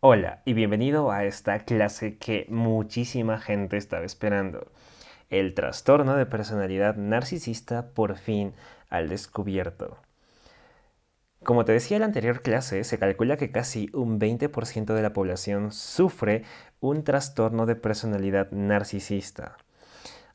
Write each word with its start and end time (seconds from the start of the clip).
Hola 0.00 0.42
y 0.44 0.52
bienvenido 0.52 1.10
a 1.10 1.24
esta 1.24 1.58
clase 1.58 2.18
que 2.18 2.46
muchísima 2.50 3.40
gente 3.40 3.76
estaba 3.76 4.04
esperando. 4.04 4.70
El 5.28 5.54
trastorno 5.54 6.14
de 6.14 6.24
personalidad 6.24 6.94
narcisista 6.94 7.88
por 7.94 8.16
fin 8.16 8.54
al 8.90 9.08
descubierto. 9.08 9.98
Como 11.42 11.64
te 11.64 11.72
decía 11.72 11.96
en 11.96 12.02
la 12.02 12.06
anterior 12.06 12.42
clase, 12.42 12.84
se 12.84 13.00
calcula 13.00 13.36
que 13.36 13.50
casi 13.50 13.90
un 13.92 14.20
20% 14.20 14.94
de 14.94 15.02
la 15.02 15.12
población 15.12 15.72
sufre 15.72 16.44
un 16.78 17.02
trastorno 17.02 17.66
de 17.66 17.74
personalidad 17.74 18.52
narcisista. 18.52 19.56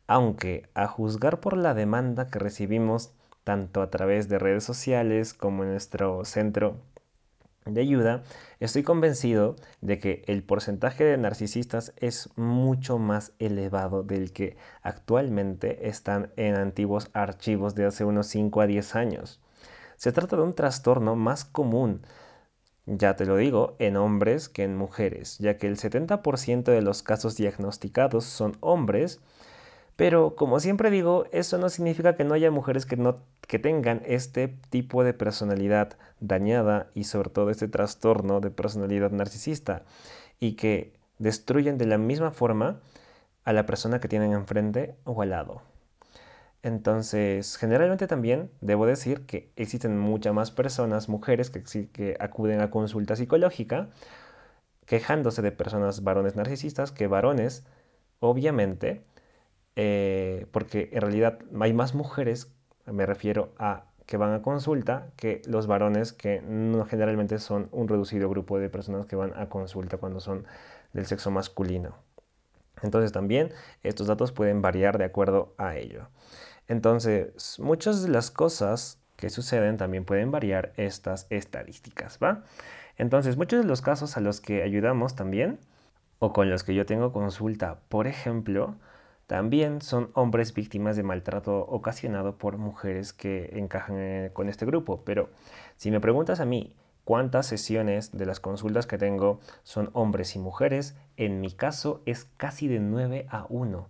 Aunque, 0.08 0.68
a 0.74 0.88
juzgar 0.88 1.40
por 1.40 1.56
la 1.56 1.74
demanda 1.74 2.28
que 2.28 2.40
recibimos 2.40 3.14
tanto 3.46 3.82
a 3.82 3.90
través 3.90 4.28
de 4.28 4.40
redes 4.40 4.66
sociales 4.66 5.34
como 5.34 5.64
en 5.64 5.72
nuestro 5.72 6.26
centro 6.26 6.82
de 7.66 7.82
ayuda, 7.82 8.24
estoy 8.60 8.84
convencido 8.84 9.56
de 9.82 10.00
que 10.00 10.24
el 10.28 10.44
porcentaje 10.44 11.04
de 11.04 11.18
narcisistas 11.18 11.94
es 11.98 12.30
mucho 12.36 12.98
más 12.98 13.34
elevado 13.40 14.04
del 14.04 14.34
que 14.34 14.58
actualmente 14.82 15.88
están 15.88 16.32
en 16.36 16.56
antiguos 16.56 17.10
archivos 17.14 17.76
de 17.76 17.86
hace 17.86 18.04
unos 18.04 18.28
5 18.28 18.62
a 18.62 18.68
10 18.68 18.96
años. 18.96 19.42
Se 19.96 20.12
trata 20.12 20.36
de 20.36 20.44
un 20.44 20.54
trastorno 20.54 21.16
más 21.16 21.46
común, 21.46 22.02
ya 22.86 23.16
te 23.16 23.26
lo 23.26 23.38
digo, 23.38 23.76
en 23.80 23.96
hombres 23.96 24.50
que 24.50 24.64
en 24.64 24.76
mujeres, 24.76 25.38
ya 25.38 25.58
que 25.58 25.68
el 25.68 25.78
70% 25.78 26.64
de 26.64 26.82
los 26.82 27.02
casos 27.02 27.38
diagnosticados 27.38 28.26
son 28.26 28.58
hombres 28.60 29.22
pero 29.96 30.36
como 30.36 30.60
siempre 30.60 30.90
digo, 30.90 31.26
eso 31.32 31.58
no 31.58 31.70
significa 31.70 32.16
que 32.16 32.24
no 32.24 32.34
haya 32.34 32.50
mujeres 32.52 32.86
que, 32.86 32.98
no, 32.98 33.20
que 33.48 33.60
tengan 33.60 34.02
este 34.06 34.48
tipo 34.70 35.04
de 35.04 35.14
personalidad 35.14 35.98
dañada 36.20 36.90
y 36.96 37.04
sobre 37.04 37.30
todo 37.30 37.50
este 37.50 37.68
trastorno 37.68 38.40
de 38.40 38.50
personalidad 38.50 39.12
narcisista 39.12 39.84
y 40.40 40.54
que 40.54 40.94
destruyen 41.20 41.78
de 41.78 41.86
la 41.86 41.98
misma 41.98 42.32
forma 42.32 42.82
a 43.44 43.54
la 43.54 43.66
persona 43.66 44.00
que 44.00 44.08
tienen 44.08 44.34
enfrente 44.34 44.96
o 45.04 45.22
al 45.22 45.30
lado. 45.30 45.62
Entonces, 46.64 47.58
generalmente 47.58 48.08
también 48.08 48.50
debo 48.62 48.86
decir 48.86 49.26
que 49.26 49.52
existen 49.58 50.00
muchas 50.00 50.34
más 50.34 50.50
personas, 50.50 51.10
mujeres, 51.10 51.50
que, 51.50 51.62
que 51.90 52.16
acuden 52.20 52.62
a 52.62 52.72
consulta 52.72 53.16
psicológica 53.16 53.90
quejándose 54.86 55.42
de 55.42 55.52
personas 55.52 56.04
varones 56.04 56.36
narcisistas 56.36 56.92
que 56.92 57.08
varones, 57.08 57.66
obviamente, 58.20 59.04
eh, 59.76 60.48
porque 60.52 60.90
en 60.92 61.02
realidad 61.02 61.40
hay 61.60 61.74
más 61.74 61.96
mujeres, 61.96 62.54
me 62.86 63.06
refiero 63.06 63.54
a 63.58 63.86
que 64.06 64.18
van 64.18 64.34
a 64.34 64.42
consulta, 64.42 65.08
que 65.16 65.42
los 65.46 65.68
varones 65.68 66.14
que 66.14 66.42
generalmente 66.90 67.40
son 67.40 67.70
un 67.72 67.88
reducido 67.88 68.30
grupo 68.30 68.60
de 68.60 68.70
personas 68.70 69.06
que 69.06 69.16
van 69.16 69.34
a 69.36 69.50
consulta 69.50 69.98
cuando 69.98 70.20
son 70.20 70.46
del 70.92 71.06
sexo 71.06 71.32
masculino. 71.32 71.96
Entonces 72.82 73.12
también 73.12 73.52
estos 73.82 74.08
datos 74.08 74.32
pueden 74.32 74.62
variar 74.62 74.98
de 74.98 75.06
acuerdo 75.06 75.54
a 75.58 75.78
ello. 75.78 76.08
Entonces, 76.68 77.60
muchas 77.60 78.04
de 78.04 78.10
las 78.10 78.32
cosas 78.32 79.00
que 79.16 79.30
suceden 79.30 79.78
también 79.78 80.06
pueden 80.06 80.32
variar 80.32 80.74
estas 80.78 81.28
estadísticas, 81.30 82.20
¿va? 82.22 82.44
Entonces, 82.98 83.38
muchos 83.38 83.62
de 83.62 83.68
los 83.68 83.82
casos 83.82 84.18
a 84.18 84.22
los 84.22 84.42
que 84.42 84.64
ayudamos 84.64 85.16
también, 85.16 85.60
o 86.20 86.32
con 86.32 86.50
los 86.50 86.64
que 86.64 86.74
yo 86.74 86.86
tengo 86.86 87.12
consulta, 87.12 87.80
por 87.90 88.08
ejemplo, 88.08 88.76
también 89.28 89.82
son 89.82 90.12
hombres 90.14 90.54
víctimas 90.54 90.96
de 90.96 91.04
maltrato 91.04 91.60
ocasionado 91.60 92.38
por 92.38 92.58
mujeres 92.58 93.14
que 93.14 93.52
encajan 93.58 93.98
eh, 93.98 94.32
con 94.34 94.50
este 94.50 94.66
grupo. 94.66 95.04
Pero 95.06 95.30
si 95.78 95.92
me 95.92 96.02
preguntas 96.02 96.40
a 96.40 96.46
mí 96.46 96.76
cuántas 97.06 97.46
sesiones 97.48 98.12
de 98.12 98.26
las 98.26 98.40
consultas 98.40 98.86
que 98.86 98.98
tengo 98.98 99.40
son 99.64 99.90
hombres 99.94 100.36
y 100.36 100.40
mujeres, 100.40 100.96
en 101.18 101.42
mi 101.42 101.52
caso 101.52 102.02
es 102.06 102.26
casi 102.38 102.68
de 102.68 102.80
9 102.80 103.28
a 103.30 103.46
1. 103.50 103.88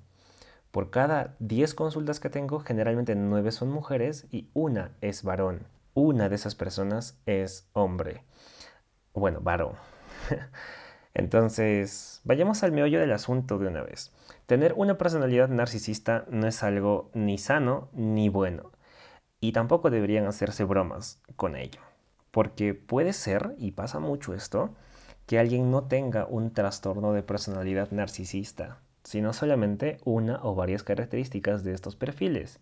Por 0.72 0.89
cada 0.89 1.36
10 1.39 1.73
consultas 1.73 2.20
que 2.20 2.30
tengo, 2.30 2.59
generalmente 2.59 3.16
9 3.16 3.52
son 3.52 3.70
mujeres 3.70 4.27
y 4.32 4.50
una 4.54 4.92
es 5.02 5.23
varón. 5.23 5.67
Una 5.94 6.30
de 6.30 6.36
esas 6.36 6.55
personas 6.55 7.20
es 7.26 7.70
hombre. 7.73 8.23
Bueno, 9.14 9.39
varón. 9.42 9.73
Entonces, 11.14 12.21
vayamos 12.23 12.64
al 12.64 12.71
meollo 12.71 13.00
del 13.00 13.11
asunto 13.11 13.60
de 13.60 13.67
una 13.67 13.83
vez. 13.83 14.11
Tener 14.45 14.73
una 14.76 14.98
personalidad 14.98 15.48
narcisista 15.48 16.26
no 16.30 16.48
es 16.48 16.64
algo 16.64 17.09
ni 17.14 17.37
sano 17.37 17.89
ni 17.93 18.27
bueno, 18.30 18.71
y 19.39 19.52
tampoco 19.52 19.89
deberían 19.89 20.26
hacerse 20.26 20.64
bromas 20.65 21.21
con 21.36 21.55
ello, 21.55 21.80
porque 22.31 22.73
puede 22.73 23.14
ser, 23.14 23.55
y 23.58 23.71
pasa 23.71 23.99
mucho 23.99 24.33
esto, 24.33 24.73
que 25.26 25.39
alguien 25.39 25.71
no 25.71 25.86
tenga 25.86 26.26
un 26.26 26.52
trastorno 26.52 27.14
de 27.14 27.23
personalidad 27.23 27.92
narcisista, 27.92 28.80
sino 29.03 29.33
solamente 29.33 29.98
una 30.03 30.39
o 30.43 30.55
varias 30.55 30.83
características 30.83 31.64
de 31.64 31.73
estos 31.73 31.95
perfiles. 31.95 32.59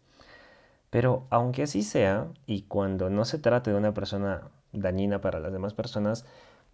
Pero 0.91 1.25
aunque 1.29 1.63
así 1.63 1.83
sea, 1.83 2.27
y 2.45 2.63
cuando 2.63 3.09
no 3.09 3.25
se 3.25 3.39
trate 3.39 3.71
de 3.71 3.77
una 3.77 3.93
persona 3.93 4.49
dañina 4.71 5.21
para 5.21 5.39
las 5.39 5.51
demás 5.51 5.73
personas, 5.73 6.25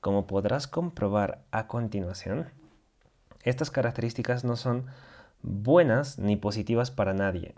como 0.01 0.28
podrás 0.28 0.67
comprobar 0.67 1.44
a 1.51 1.67
continuación, 1.67 2.47
estas 3.50 3.72
características 3.72 4.44
no 4.44 4.56
son 4.56 4.88
buenas 5.41 6.19
ni 6.19 6.35
positivas 6.35 6.91
para 6.91 7.13
nadie. 7.13 7.56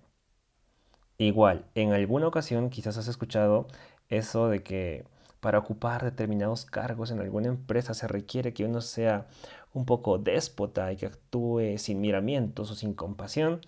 Igual, 1.18 1.66
en 1.76 1.94
alguna 1.94 2.28
ocasión 2.28 2.70
quizás 2.70 2.98
has 2.98 3.08
escuchado 3.08 3.68
eso 4.08 4.50
de 4.50 4.64
que 4.64 5.06
para 5.40 5.60
ocupar 5.60 6.04
determinados 6.04 6.66
cargos 6.66 7.12
en 7.12 7.20
alguna 7.20 7.48
empresa 7.48 7.94
se 7.94 8.08
requiere 8.08 8.54
que 8.54 8.66
uno 8.66 8.82
sea 8.82 9.28
un 9.74 9.86
poco 9.86 10.18
déspota 10.18 10.92
y 10.92 10.98
que 10.98 11.08
actúe 11.08 11.78
sin 11.78 12.02
miramientos 12.02 12.72
o 12.72 12.76
sin 12.76 12.94
compasión. 12.94 13.62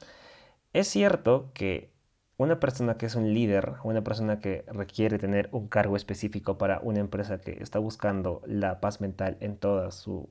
Es 0.74 0.88
cierto 0.88 1.52
que 1.54 1.92
una 2.38 2.60
persona 2.60 2.98
que 2.98 3.06
es 3.08 3.16
un 3.16 3.34
líder, 3.34 3.74
una 3.84 4.04
persona 4.04 4.40
que 4.40 4.64
requiere 4.68 5.20
tener 5.20 5.50
un 5.52 5.68
cargo 5.68 5.96
específico 5.96 6.58
para 6.58 6.80
una 6.82 7.00
empresa 7.00 7.40
que 7.42 7.58
está 7.62 7.80
buscando 7.80 8.42
la 8.46 8.80
paz 8.80 9.02
mental 9.02 9.38
en 9.42 9.58
toda 9.58 9.92
su 9.92 10.30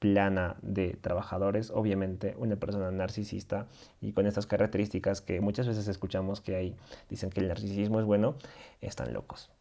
plana 0.00 0.56
de 0.62 0.96
trabajadores, 1.00 1.70
obviamente 1.70 2.34
una 2.38 2.56
persona 2.56 2.90
narcisista 2.90 3.68
y 4.00 4.12
con 4.12 4.26
estas 4.26 4.46
características 4.46 5.20
que 5.20 5.40
muchas 5.40 5.68
veces 5.68 5.86
escuchamos 5.86 6.40
que 6.40 6.56
hay, 6.56 6.76
dicen 7.08 7.30
que 7.30 7.40
el 7.40 7.48
narcisismo 7.48 8.00
es 8.00 8.06
bueno, 8.06 8.34
están 8.80 9.12
locos. 9.12 9.52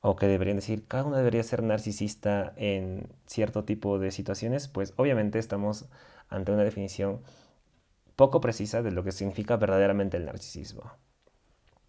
O 0.00 0.16
que 0.16 0.26
deberían 0.26 0.56
decir, 0.56 0.86
cada 0.86 1.04
uno 1.04 1.16
debería 1.16 1.42
ser 1.42 1.62
narcisista 1.62 2.52
en 2.56 3.08
cierto 3.26 3.64
tipo 3.64 3.98
de 3.98 4.10
situaciones, 4.10 4.68
pues 4.68 4.92
obviamente 4.96 5.38
estamos 5.38 5.86
ante 6.28 6.52
una 6.52 6.64
definición 6.64 7.20
poco 8.16 8.40
precisa 8.40 8.82
de 8.82 8.90
lo 8.90 9.04
que 9.04 9.12
significa 9.12 9.56
verdaderamente 9.56 10.16
el 10.16 10.26
narcisismo. 10.26 10.92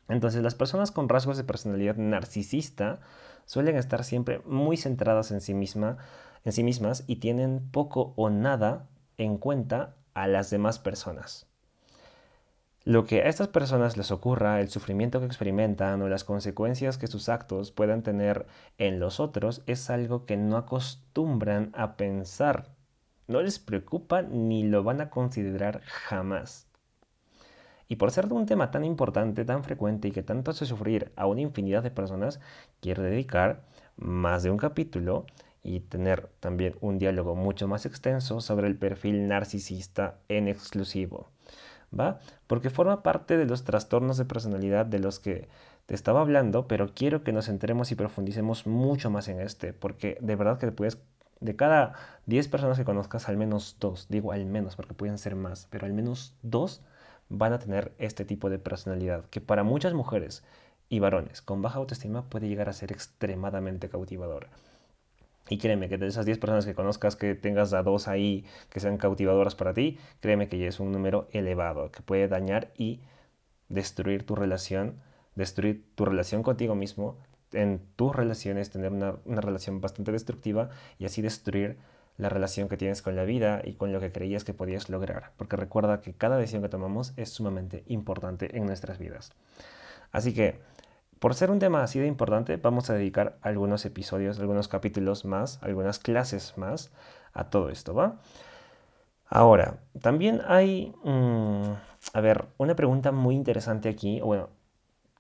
Entonces, 0.07 0.43
las 0.43 0.53
personas 0.53 0.91
con 0.91 1.09
rasgos 1.09 1.37
de 1.37 1.43
personalidad 1.43 1.95
narcisista 1.95 2.99
suelen 3.45 3.75
estar 3.75 4.03
siempre 4.03 4.39
muy 4.45 4.77
centradas 4.77 5.31
en 5.31 5.41
sí, 5.41 5.55
misma, 5.55 5.97
en 6.45 6.53
sí 6.53 6.63
mismas 6.63 7.03
y 7.07 7.17
tienen 7.17 7.69
poco 7.71 8.13
o 8.15 8.29
nada 8.29 8.87
en 9.17 9.37
cuenta 9.37 9.95
a 10.13 10.27
las 10.27 10.49
demás 10.49 10.79
personas. 10.79 11.47
Lo 12.85 13.03
que 13.05 13.23
a 13.23 13.27
estas 13.27 13.49
personas 13.49 13.97
les 13.97 14.11
ocurra, 14.11 14.61
el 14.61 14.69
sufrimiento 14.69 15.19
que 15.19 15.25
experimentan 15.25 16.01
o 16.01 16.07
las 16.07 16.23
consecuencias 16.23 16.97
que 16.97 17.07
sus 17.07 17.27
actos 17.27 17.71
puedan 17.71 18.03
tener 18.03 18.45
en 18.77 18.99
los 18.99 19.19
otros 19.19 19.63
es 19.65 19.89
algo 19.89 20.25
que 20.25 20.37
no 20.37 20.55
acostumbran 20.55 21.71
a 21.73 21.97
pensar 21.97 22.75
no 23.27 23.41
les 23.41 23.59
preocupa 23.59 24.21
ni 24.21 24.63
lo 24.63 24.83
van 24.83 25.01
a 25.01 25.09
considerar 25.09 25.81
jamás. 25.81 26.67
Y 27.87 27.97
por 27.97 28.11
ser 28.11 28.31
un 28.31 28.45
tema 28.45 28.71
tan 28.71 28.83
importante, 28.83 29.45
tan 29.45 29.63
frecuente 29.63 30.07
y 30.07 30.11
que 30.11 30.23
tanto 30.23 30.51
hace 30.51 30.65
sufrir 30.65 31.11
a 31.15 31.27
una 31.27 31.41
infinidad 31.41 31.83
de 31.83 31.91
personas, 31.91 32.39
quiero 32.81 33.03
dedicar 33.03 33.63
más 33.95 34.43
de 34.43 34.49
un 34.49 34.57
capítulo 34.57 35.25
y 35.65 35.79
tener 35.79 36.29
también 36.39 36.75
un 36.79 36.99
diálogo 36.99 37.35
mucho 37.35 37.67
más 37.67 37.85
extenso 37.85 38.39
sobre 38.39 38.67
el 38.67 38.77
perfil 38.77 39.27
narcisista 39.27 40.19
en 40.29 40.47
exclusivo. 40.47 41.31
¿Va? 41.97 42.19
Porque 42.47 42.69
forma 42.69 43.03
parte 43.03 43.37
de 43.37 43.45
los 43.45 43.63
trastornos 43.63 44.17
de 44.17 44.25
personalidad 44.25 44.85
de 44.85 44.99
los 44.99 45.19
que 45.19 45.47
te 45.87 45.95
estaba 45.95 46.21
hablando, 46.21 46.67
pero 46.67 46.93
quiero 46.93 47.23
que 47.23 47.31
nos 47.31 47.49
enteremos 47.49 47.91
y 47.91 47.95
profundicemos 47.95 48.67
mucho 48.67 49.09
más 49.09 49.27
en 49.27 49.39
este, 49.39 49.73
porque 49.73 50.17
de 50.21 50.35
verdad 50.35 50.59
que 50.59 50.71
puedes 50.71 50.99
de 51.39 51.55
cada 51.55 51.93
10 52.27 52.47
personas 52.47 52.77
que 52.77 52.85
conozcas, 52.85 53.27
al 53.27 53.37
menos 53.37 53.77
dos, 53.79 54.07
digo 54.09 54.31
al 54.31 54.45
menos 54.45 54.75
porque 54.75 54.93
pueden 54.93 55.17
ser 55.17 55.35
más, 55.35 55.67
pero 55.69 55.85
al 55.85 55.93
menos 55.93 56.35
dos 56.43 56.81
van 57.29 57.53
a 57.53 57.59
tener 57.59 57.93
este 57.97 58.23
tipo 58.23 58.49
de 58.49 58.59
personalidad, 58.59 59.25
que 59.25 59.41
para 59.41 59.63
muchas 59.63 59.93
mujeres 59.93 60.43
y 60.89 60.99
varones 60.99 61.41
con 61.41 61.61
baja 61.61 61.79
autoestima 61.79 62.29
puede 62.29 62.47
llegar 62.47 62.69
a 62.69 62.73
ser 62.73 62.91
extremadamente 62.91 63.89
cautivadora. 63.89 64.49
Y 65.49 65.57
créeme 65.57 65.89
que 65.89 65.97
de 65.97 66.07
esas 66.07 66.25
10 66.25 66.39
personas 66.39 66.65
que 66.65 66.73
conozcas, 66.73 67.15
que 67.15 67.35
tengas 67.35 67.73
a 67.73 67.83
dos 67.83 68.07
ahí 68.07 68.45
que 68.69 68.79
sean 68.79 68.97
cautivadoras 68.97 69.55
para 69.55 69.73
ti, 69.73 69.99
créeme 70.19 70.47
que 70.47 70.57
ya 70.57 70.67
es 70.67 70.79
un 70.79 70.91
número 70.91 71.27
elevado, 71.31 71.91
que 71.91 72.01
puede 72.01 72.27
dañar 72.27 72.71
y 72.77 73.01
destruir 73.69 74.25
tu 74.25 74.35
relación, 74.35 75.01
destruir 75.35 75.85
tu 75.95 76.05
relación 76.05 76.41
contigo 76.41 76.73
mismo, 76.75 77.17
en 77.51 77.79
tus 77.95 78.15
relaciones 78.15 78.69
tener 78.69 78.91
una, 78.91 79.15
una 79.25 79.41
relación 79.41 79.81
bastante 79.81 80.11
destructiva 80.11 80.69
y 80.97 81.05
así 81.05 81.21
destruir 81.21 81.77
la 82.17 82.29
relación 82.29 82.69
que 82.69 82.77
tienes 82.77 83.01
con 83.01 83.15
la 83.15 83.23
vida 83.23 83.61
y 83.63 83.73
con 83.73 83.91
lo 83.91 83.99
que 83.99 84.11
creías 84.11 84.43
que 84.43 84.53
podías 84.53 84.89
lograr, 84.89 85.33
porque 85.37 85.57
recuerda 85.57 86.01
que 86.01 86.13
cada 86.13 86.37
decisión 86.37 86.61
que 86.61 86.69
tomamos 86.69 87.13
es 87.17 87.29
sumamente 87.29 87.83
importante 87.87 88.57
en 88.57 88.65
nuestras 88.65 88.99
vidas. 88.99 89.33
Así 90.11 90.33
que, 90.33 90.59
por 91.25 91.33
ser 91.33 91.49
un 91.49 91.57
tema 91.57 91.81
así 91.81 91.97
de 91.97 92.05
importante, 92.05 92.57
vamos 92.57 92.91
a 92.91 92.93
dedicar 92.93 93.39
algunos 93.41 93.83
episodios, 93.83 94.39
algunos 94.39 94.67
capítulos 94.67 95.25
más, 95.25 95.57
algunas 95.63 95.97
clases 95.97 96.55
más 96.55 96.91
a 97.33 97.49
todo 97.49 97.71
esto, 97.71 97.95
¿va? 97.95 98.19
Ahora, 99.25 99.79
también 100.01 100.43
hay, 100.45 100.93
mm, 101.03 101.71
a 102.13 102.21
ver, 102.21 102.45
una 102.59 102.75
pregunta 102.75 103.11
muy 103.11 103.33
interesante 103.33 103.89
aquí, 103.89 104.21
bueno, 104.21 104.49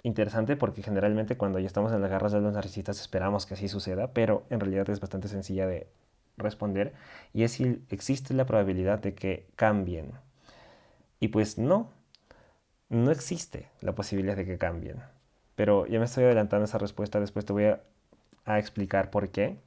interesante 0.03 0.55
porque 0.55 0.83
generalmente 0.83 1.37
cuando 1.37 1.57
ya 1.57 1.65
estamos 1.65 1.91
en 1.91 2.01
las 2.01 2.11
garras 2.11 2.33
de 2.33 2.39
los 2.39 2.53
narcisistas 2.53 3.01
esperamos 3.01 3.47
que 3.47 3.55
así 3.55 3.67
suceda, 3.67 4.13
pero 4.13 4.43
en 4.51 4.59
realidad 4.59 4.87
es 4.91 4.99
bastante 4.99 5.27
sencilla 5.27 5.65
de 5.65 5.89
responder 6.37 6.93
y 7.33 7.45
es 7.45 7.53
si 7.53 7.83
existe 7.89 8.35
la 8.35 8.45
probabilidad 8.45 8.99
de 8.99 9.15
que 9.15 9.47
cambien. 9.55 10.11
Y 11.19 11.29
pues 11.29 11.57
no, 11.57 11.89
no 12.89 13.09
existe 13.09 13.71
la 13.81 13.95
posibilidad 13.95 14.35
de 14.35 14.45
que 14.45 14.59
cambien. 14.59 15.14
Pero 15.55 15.85
ya 15.87 15.99
me 15.99 16.05
estoy 16.05 16.25
adelantando 16.25 16.65
esa 16.65 16.77
respuesta, 16.77 17.19
después 17.19 17.45
te 17.45 17.53
voy 17.53 17.65
a, 17.65 17.81
explicar 18.57 19.09
por 19.09 19.29
qué 19.29 19.57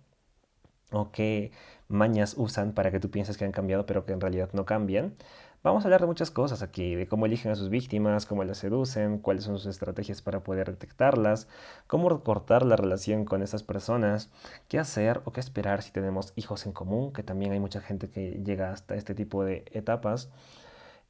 o 0.93 1.11
qué 1.11 1.51
mañas 1.89 2.35
usan 2.37 2.73
para 2.73 2.93
que 2.93 3.01
tú 3.01 3.11
pienses 3.11 3.37
que 3.37 3.45
han 3.45 3.51
cambiado 3.51 3.87
pero 3.87 4.05
que 4.07 4.13
en 4.13 4.21
realidad 4.21 4.51
no 4.53 4.65
cambian. 4.67 5.17
Vamos 5.65 5.83
a 5.85 5.89
hablar 5.89 6.03
de 6.03 6.07
muchas 6.07 6.31
cosas 6.31 6.63
aquí, 6.63 6.95
de 6.95 7.09
cómo 7.09 7.27
eligen 7.27 7.51
a 7.51 7.57
sus 7.57 7.69
víctimas, 7.69 8.27
cómo 8.27 8.45
las 8.45 8.59
seducen, 8.59 9.19
cuáles 9.19 9.43
son 9.45 9.59
sus 9.59 9.67
estrategias 9.67 10.23
para 10.23 10.45
poder 10.45 10.71
detectarlas, 10.71 11.49
cómo 11.89 12.09
recortar 12.09 12.65
la 12.65 12.77
relación 12.77 13.25
con 13.25 13.43
esas 13.43 13.65
personas, 13.65 14.31
qué 14.69 14.79
hacer 14.79 15.21
o 15.25 15.33
qué 15.33 15.41
esperar 15.41 15.83
si 15.83 15.91
tenemos 15.91 16.33
hijos 16.37 16.65
en 16.67 16.73
común, 16.73 17.13
que 17.13 17.25
también 17.25 17.51
hay 17.51 17.59
mucha 17.59 17.81
gente 17.81 18.09
que 18.09 18.41
llega 18.45 18.71
hasta 18.71 18.95
este 18.95 19.17
tipo 19.17 19.45
de 19.45 19.65
etapas. 19.73 20.31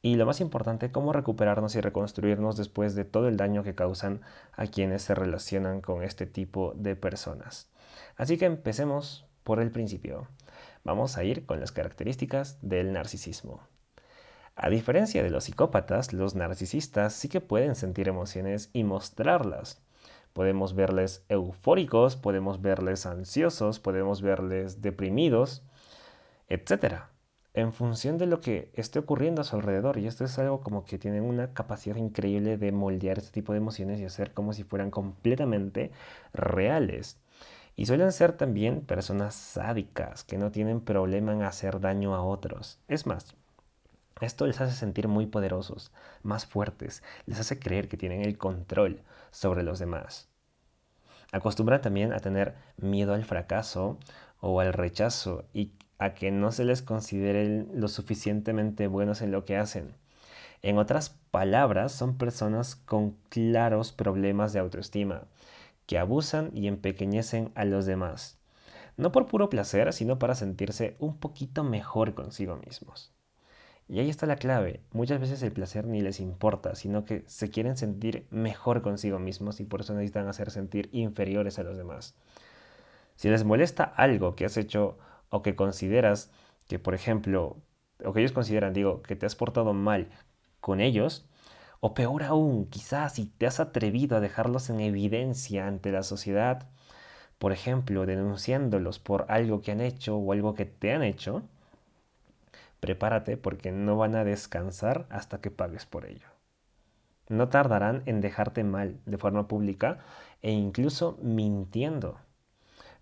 Y 0.00 0.14
lo 0.14 0.26
más 0.26 0.40
importante, 0.40 0.92
cómo 0.92 1.12
recuperarnos 1.12 1.74
y 1.74 1.80
reconstruirnos 1.80 2.56
después 2.56 2.94
de 2.94 3.04
todo 3.04 3.26
el 3.28 3.36
daño 3.36 3.64
que 3.64 3.74
causan 3.74 4.20
a 4.52 4.66
quienes 4.66 5.02
se 5.02 5.14
relacionan 5.14 5.80
con 5.80 6.04
este 6.04 6.26
tipo 6.26 6.72
de 6.76 6.94
personas. 6.94 7.70
Así 8.16 8.38
que 8.38 8.44
empecemos 8.44 9.26
por 9.42 9.60
el 9.60 9.72
principio. 9.72 10.28
Vamos 10.84 11.16
a 11.16 11.24
ir 11.24 11.46
con 11.46 11.58
las 11.58 11.72
características 11.72 12.58
del 12.62 12.92
narcisismo. 12.92 13.60
A 14.54 14.70
diferencia 14.70 15.22
de 15.22 15.30
los 15.30 15.44
psicópatas, 15.44 16.12
los 16.12 16.34
narcisistas 16.34 17.12
sí 17.12 17.28
que 17.28 17.40
pueden 17.40 17.74
sentir 17.74 18.08
emociones 18.08 18.70
y 18.72 18.84
mostrarlas. 18.84 19.82
Podemos 20.32 20.74
verles 20.74 21.24
eufóricos, 21.28 22.16
podemos 22.16 22.60
verles 22.60 23.06
ansiosos, 23.06 23.80
podemos 23.80 24.22
verles 24.22 24.82
deprimidos, 24.82 25.62
etc. 26.48 27.02
En 27.58 27.72
función 27.72 28.18
de 28.18 28.26
lo 28.26 28.40
que 28.40 28.70
esté 28.74 29.00
ocurriendo 29.00 29.40
a 29.40 29.44
su 29.44 29.56
alrededor. 29.56 29.98
Y 29.98 30.06
esto 30.06 30.24
es 30.24 30.38
algo 30.38 30.60
como 30.60 30.84
que 30.84 30.96
tienen 30.96 31.24
una 31.24 31.54
capacidad 31.54 31.96
increíble 31.96 32.56
de 32.56 32.70
moldear 32.70 33.18
este 33.18 33.32
tipo 33.32 33.52
de 33.52 33.58
emociones 33.58 33.98
y 33.98 34.04
hacer 34.04 34.32
como 34.32 34.52
si 34.52 34.62
fueran 34.62 34.92
completamente 34.92 35.90
reales. 36.32 37.18
Y 37.74 37.86
suelen 37.86 38.12
ser 38.12 38.34
también 38.34 38.82
personas 38.82 39.34
sádicas 39.34 40.22
que 40.22 40.38
no 40.38 40.52
tienen 40.52 40.80
problema 40.80 41.32
en 41.32 41.42
hacer 41.42 41.80
daño 41.80 42.14
a 42.14 42.22
otros. 42.22 42.78
Es 42.86 43.06
más, 43.06 43.34
esto 44.20 44.46
les 44.46 44.60
hace 44.60 44.76
sentir 44.76 45.08
muy 45.08 45.26
poderosos, 45.26 45.90
más 46.22 46.46
fuertes, 46.46 47.02
les 47.26 47.40
hace 47.40 47.58
creer 47.58 47.88
que 47.88 47.96
tienen 47.96 48.22
el 48.22 48.38
control 48.38 49.02
sobre 49.32 49.64
los 49.64 49.80
demás. 49.80 50.28
Acostumbran 51.32 51.80
también 51.80 52.12
a 52.12 52.20
tener 52.20 52.54
miedo 52.76 53.14
al 53.14 53.24
fracaso 53.24 53.98
o 54.38 54.60
al 54.60 54.72
rechazo 54.72 55.44
y 55.52 55.72
a 55.98 56.14
que 56.14 56.30
no 56.30 56.52
se 56.52 56.64
les 56.64 56.82
considere 56.82 57.66
lo 57.74 57.88
suficientemente 57.88 58.86
buenos 58.86 59.20
en 59.20 59.32
lo 59.32 59.44
que 59.44 59.56
hacen. 59.56 59.94
En 60.62 60.78
otras 60.78 61.10
palabras, 61.30 61.92
son 61.92 62.16
personas 62.18 62.76
con 62.76 63.16
claros 63.28 63.92
problemas 63.92 64.52
de 64.52 64.60
autoestima, 64.60 65.24
que 65.86 65.98
abusan 65.98 66.50
y 66.54 66.66
empequeñecen 66.68 67.52
a 67.54 67.64
los 67.64 67.86
demás, 67.86 68.38
no 68.96 69.12
por 69.12 69.26
puro 69.26 69.48
placer, 69.48 69.92
sino 69.92 70.18
para 70.18 70.34
sentirse 70.34 70.96
un 70.98 71.16
poquito 71.16 71.62
mejor 71.64 72.14
consigo 72.14 72.56
mismos. 72.56 73.12
Y 73.88 74.00
ahí 74.00 74.10
está 74.10 74.26
la 74.26 74.36
clave. 74.36 74.82
Muchas 74.92 75.18
veces 75.18 75.42
el 75.42 75.52
placer 75.52 75.86
ni 75.86 76.02
les 76.02 76.20
importa, 76.20 76.74
sino 76.74 77.06
que 77.06 77.24
se 77.26 77.48
quieren 77.48 77.76
sentir 77.76 78.26
mejor 78.30 78.82
consigo 78.82 79.18
mismos 79.18 79.60
y 79.60 79.64
por 79.64 79.80
eso 79.80 79.94
necesitan 79.94 80.28
hacer 80.28 80.50
sentir 80.50 80.90
inferiores 80.92 81.58
a 81.58 81.62
los 81.62 81.78
demás. 81.78 82.14
Si 83.16 83.30
les 83.30 83.44
molesta 83.44 83.84
algo 83.84 84.36
que 84.36 84.44
has 84.44 84.58
hecho 84.58 84.98
o 85.30 85.42
que 85.42 85.56
consideras 85.56 86.30
que, 86.68 86.78
por 86.78 86.94
ejemplo, 86.94 87.56
o 88.04 88.12
que 88.12 88.20
ellos 88.20 88.32
consideran, 88.32 88.72
digo, 88.72 89.02
que 89.02 89.16
te 89.16 89.26
has 89.26 89.36
portado 89.36 89.72
mal 89.72 90.08
con 90.60 90.80
ellos, 90.80 91.28
o 91.80 91.94
peor 91.94 92.24
aún, 92.24 92.66
quizás 92.66 93.14
si 93.14 93.26
te 93.26 93.46
has 93.46 93.60
atrevido 93.60 94.16
a 94.16 94.20
dejarlos 94.20 94.70
en 94.70 94.80
evidencia 94.80 95.66
ante 95.66 95.92
la 95.92 96.02
sociedad, 96.02 96.68
por 97.38 97.52
ejemplo, 97.52 98.04
denunciándolos 98.06 98.98
por 98.98 99.26
algo 99.28 99.62
que 99.62 99.72
han 99.72 99.80
hecho 99.80 100.16
o 100.16 100.32
algo 100.32 100.54
que 100.54 100.66
te 100.66 100.92
han 100.92 101.02
hecho, 101.02 101.42
prepárate 102.80 103.36
porque 103.36 103.72
no 103.72 103.96
van 103.96 104.16
a 104.16 104.24
descansar 104.24 105.06
hasta 105.10 105.40
que 105.40 105.50
pagues 105.50 105.86
por 105.86 106.04
ello. 106.06 106.26
No 107.28 107.48
tardarán 107.48 108.02
en 108.06 108.20
dejarte 108.20 108.64
mal 108.64 109.00
de 109.06 109.18
forma 109.18 109.48
pública 109.48 109.98
e 110.42 110.50
incluso 110.50 111.18
mintiendo. 111.22 112.18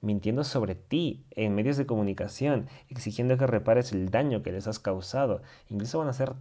Mintiendo 0.01 0.45
sobre 0.45 0.75
ti 0.75 1.25
en 1.31 1.55
medios 1.55 1.77
de 1.77 1.87
comunicación, 1.87 2.69
exigiendo 2.89 3.37
que 3.39 3.47
repares 3.47 3.93
el 3.93 4.11
daño 4.11 4.43
que 4.43 4.53
les 4.53 4.67
has 4.67 4.79
causado. 4.79 5.43
Incluso 5.69 5.99
van 5.99 6.09
a 6.09 6.11
hacer 6.11 6.35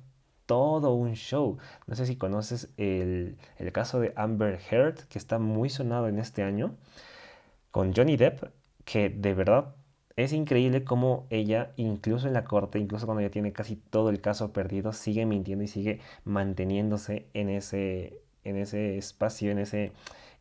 todo 0.46 0.94
un 0.94 1.14
show. 1.16 1.58
No 1.88 1.96
sé 1.96 2.06
si 2.06 2.16
conoces 2.16 2.70
el, 2.78 3.38
el 3.58 3.72
caso 3.72 4.00
de 4.00 4.14
Amber 4.16 4.60
Heard, 4.70 5.08
que 5.08 5.18
está 5.18 5.40
muy 5.40 5.70
sonado 5.70 6.08
en 6.08 6.20
este 6.20 6.44
año, 6.44 6.76
con 7.72 7.94
Johnny 7.94 8.18
Depp, 8.18 8.52
que 8.86 9.10
de 9.10 9.34
verdad 9.34 9.76
es 10.16 10.32
increíble 10.32 10.84
cómo 10.84 11.28
ella, 11.30 11.74
incluso 11.76 12.28
en 12.28 12.34
la 12.34 12.46
corte, 12.46 12.80
incluso 12.80 13.06
cuando 13.06 13.22
ya 13.22 13.30
tiene 13.32 13.52
casi 13.52 13.76
todo 13.76 14.10
el 14.10 14.22
caso 14.22 14.54
perdido, 14.54 14.94
sigue 14.94 15.26
mintiendo 15.26 15.64
y 15.66 15.68
sigue 15.68 16.00
manteniéndose 16.24 17.28
en 17.34 17.50
ese, 17.50 18.22
en 18.44 18.56
ese 18.56 18.98
espacio, 18.98 19.52
en 19.52 19.60
ese, 19.60 19.92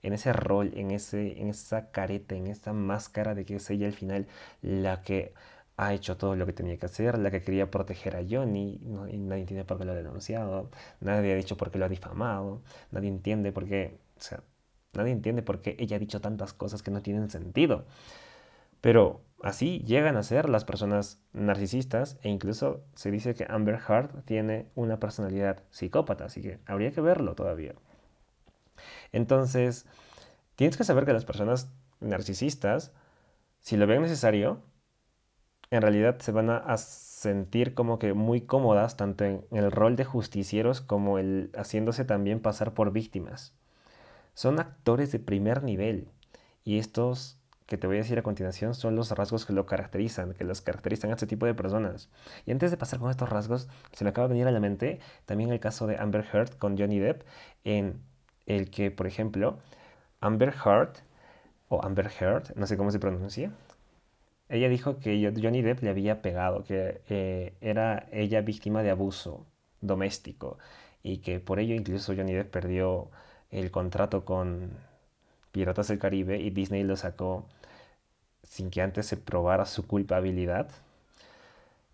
en 0.05 0.13
ese 0.13 0.33
rol, 0.33 0.73
en, 0.77 0.91
ese, 0.91 1.41
en 1.41 1.49
esa 1.49 1.91
careta, 1.91 2.35
en 2.37 2.47
esa 2.47 2.73
máscara 2.73 3.35
de 3.35 3.45
que 3.45 3.57
es 3.57 3.71
ella 3.71 3.87
al 3.87 3.95
final 3.95 4.27
la 4.63 5.03
que 5.03 5.33
ha 5.77 5.93
hecho 5.95 6.17
todo 6.17 6.37
lo 6.37 6.47
que 6.47 6.53
tenía 6.53 6.77
que 6.79 6.87
hacer, 6.87 7.19
la 7.19 7.31
que 7.31 7.43
quería 7.43 7.71
proteger 7.71 8.17
a 8.17 8.23
Johnny, 8.29 8.81
y 8.83 8.89
nadie 9.19 9.41
entiende 9.41 9.65
por 9.65 9.79
qué 9.79 9.85
lo 9.85 9.93
ha 9.93 9.97
denunciado, 9.97 10.71
nadie 11.01 11.33
ha 11.33 11.37
dicho 11.37 11.57
por 11.57 11.71
qué 11.71 11.79
lo 11.79 11.87
ha 11.87 11.89
difamado, 11.89 12.63
nadie 12.93 13.09
entiende 13.09 13.51
por 13.53 13.67
qué, 13.67 13.99
o 14.17 14.21
sea, 14.21 14.43
nadie 14.93 15.13
entiende 15.13 15.43
por 15.43 15.63
qué 15.63 15.77
ella 15.79 15.97
ha 15.97 15.99
dicho 15.99 16.21
tantas 16.21 16.53
cosas 16.53 16.83
que 16.83 16.91
no 16.91 17.03
tienen 17.03 17.31
sentido. 17.31 17.87
Pero 18.81 19.23
así 19.43 19.81
llegan 19.87 20.17
a 20.17 20.23
ser 20.23 20.49
las 20.51 20.65
personas 20.65 21.21
narcisistas 21.33 22.19
e 22.23 22.29
incluso 22.29 22.85
se 22.95 23.11
dice 23.11 23.35
que 23.35 23.47
Amber 23.49 23.81
Heard 23.89 24.23
tiene 24.25 24.67
una 24.75 25.01
personalidad 25.01 25.63
psicópata, 25.71 26.27
así 26.27 26.43
que 26.43 26.59
habría 26.67 26.93
que 26.93 27.01
verlo 27.01 27.35
todavía. 27.35 27.75
Entonces, 29.15 29.87
tienes 30.57 30.77
que 30.77 30.83
saber 30.83 31.05
que 31.05 31.13
las 31.13 31.25
personas 31.25 31.71
narcisistas, 32.01 32.93
si 33.61 33.77
lo 33.77 33.87
ven 33.87 34.03
necesario, 34.03 34.61
en 35.71 35.83
realidad 35.83 36.19
se 36.19 36.33
van 36.33 36.51
a, 36.51 36.77
sentir 36.77 37.73
como 37.73 37.99
que 37.99 38.13
muy 38.13 38.43
cómodas 38.43 38.99
tanto 38.99 39.25
en 39.25 39.47
el 39.51 39.71
rol 39.71 39.97
de 39.97 40.05
justicieros 40.05 40.83
como 40.83 41.19
el 41.19 41.51
haciéndose 41.57 42.05
también 42.05 42.41
pasar 42.41 42.75
por 42.75 42.93
víctimas. 42.93 43.55
Son 44.35 44.61
actores 44.61 45.11
de 45.11 45.21
primer 45.21 45.63
nivel 45.63 46.11
y 46.65 46.79
estos 46.79 47.39
que 47.65 47.79
te 47.79 47.87
voy 47.87 47.97
a 47.97 48.01
decir 48.01 48.19
a 48.19 48.23
continuación 48.23 48.75
son 48.75 48.95
los 48.95 49.11
rasgos 49.13 49.47
que 49.47 49.55
lo 49.55 49.65
caracterizan, 49.65 50.35
que 50.35 50.45
los 50.45 50.61
caracterizan 50.61 51.13
a 51.13 51.15
este 51.15 51.27
tipo 51.27 51.47
de 51.47 51.55
personas. 51.55 52.11
Y 52.45 52.51
antes 52.51 52.71
de 52.71 52.77
pasar 52.77 52.99
con 52.99 53.11
estos 53.11 53.31
rasgos, 53.31 53.69
se 53.93 54.05
me 54.05 54.11
acaba 54.11 54.29
de 54.29 54.35
venir 54.35 54.49
a 54.49 54.51
la 54.51 54.61
mente 54.61 55.01
también 55.25 55.51
el 55.51 55.61
caso 55.61 55.87
de 55.87 55.97
Amber 55.97 56.27
Heard 56.31 56.59
con 56.59 56.77
Johnny 56.77 56.99
Depp, 56.99 57.23
en 57.65 58.03
el 58.47 58.71
que, 58.71 58.91
por 58.91 59.07
ejemplo, 59.07 59.59
Amber 60.21 60.55
Heard, 60.65 60.97
o 61.69 61.85
Amber 61.85 62.11
Heard, 62.21 62.55
no 62.57 62.67
sé 62.67 62.77
cómo 62.77 62.91
se 62.91 62.99
pronuncia, 62.99 63.51
ella 64.49 64.69
dijo 64.69 64.99
que 64.99 65.33
Johnny 65.43 65.63
Depp 65.63 65.83
le 65.83 65.91
había 65.91 66.23
pegado, 66.23 66.65
que 66.65 67.01
eh, 67.09 67.55
era 67.61 68.07
ella 68.13 68.41
víctima 68.43 68.83
de 68.83 68.91
abuso 68.91 69.47
doméstico 69.81 70.59
y 71.03 71.19
que 71.19 71.41
por 71.41 71.59
ello 71.61 71.75
incluso 71.75 72.15
Johnny 72.17 72.33
Depp 72.35 72.51
perdió 72.51 73.11
el 73.51 73.71
contrato 73.71 74.25
con 74.25 74.71
Piratas 75.53 75.89
del 75.89 75.99
Caribe 75.99 76.41
y 76.41 76.51
Disney 76.51 76.83
lo 76.83 76.97
sacó 76.97 77.47
sin 78.43 78.71
que 78.71 78.83
antes 78.83 79.07
se 79.07 79.17
probara 79.17 79.67
su 79.67 79.87
culpabilidad. 79.87 80.71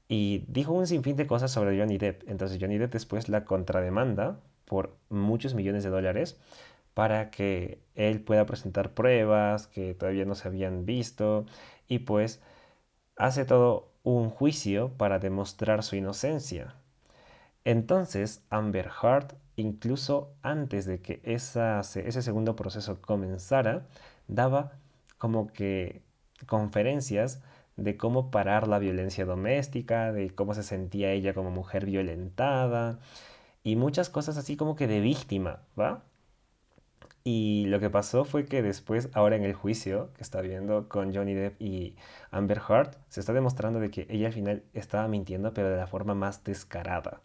Y 0.09 0.45
dijo 0.49 0.73
un 0.73 0.87
sinfín 0.87 1.17
de 1.17 1.27
cosas 1.27 1.53
sobre 1.53 1.79
Johnny 1.79 1.99
Depp. 1.99 2.29
Entonces 2.29 2.59
Johnny 2.61 2.79
Depp 2.79 2.93
después 2.93 3.29
la 3.29 3.45
contrademanda 3.45 4.39
por 4.71 4.97
muchos 5.09 5.55
millones 5.55 5.83
de 5.83 5.91
dólares 5.91 6.39
para 6.95 7.33
que 7.33 7.83
él 7.97 8.21
pueda 8.21 8.47
presentar 8.47 8.95
pruebas 8.95 9.67
que 9.67 9.95
todavía 9.95 10.25
no 10.25 10.37
se 10.37 10.47
habían 10.47 10.87
visto 10.87 11.45
y 11.89 11.99
pues 11.99 12.41
hace 13.17 13.45
todo 13.45 13.91
un 14.05 14.31
juicio 14.31 14.91
para 14.97 15.19
demostrar 15.19 15.83
su 15.83 15.97
inocencia. 15.97 16.77
Entonces 17.65 18.45
Amber 18.49 18.93
Heard, 19.03 19.35
incluso 19.57 20.35
antes 20.41 20.85
de 20.87 21.03
que 21.03 21.21
ese 21.25 22.23
segundo 22.23 22.55
proceso 22.55 23.03
comenzara, 23.03 23.89
daba 24.29 24.79
como 25.19 25.49
que 25.49 26.01
conferencias 26.47 27.43
de 27.75 27.97
cómo 27.97 28.31
parar 28.31 28.69
la 28.69 28.79
violencia 28.79 29.25
doméstica, 29.25 30.13
de 30.13 30.31
cómo 30.31 30.55
se 30.55 30.63
sentía 30.63 31.11
ella 31.11 31.35
como 31.35 31.51
mujer 31.51 31.87
violentada 31.87 33.01
y 33.63 33.77
muchas 33.77 34.09
cosas 34.11 34.37
así 34.37 34.57
como 34.57 34.77
que 34.77 34.87
de 34.87 35.01
víctima, 35.01 35.61
¿va? 35.79 36.05
Y 37.23 37.67
lo 37.67 37.81
que 37.81 37.91
pasó 37.91 38.25
fue 38.25 38.47
que 38.47 38.63
después, 38.63 39.11
ahora 39.13 39.37
en 39.37 39.45
el 39.45 39.53
juicio 39.53 40.11
que 40.15 40.23
está 40.23 40.41
viendo 40.41 40.89
con 40.89 41.15
Johnny 41.15 41.35
Depp 41.35 41.61
y 41.61 41.97
Amber 42.31 42.63
Heard, 42.67 42.97
se 43.09 43.21
está 43.21 43.35
demostrando 43.35 43.79
de 43.79 43.91
que 43.91 44.07
ella 44.09 44.29
al 44.29 44.33
final 44.33 44.63
estaba 44.73 45.07
mintiendo, 45.07 45.53
pero 45.53 45.69
de 45.69 45.77
la 45.77 45.87
forma 45.87 46.15
más 46.15 46.45
descarada, 46.45 47.21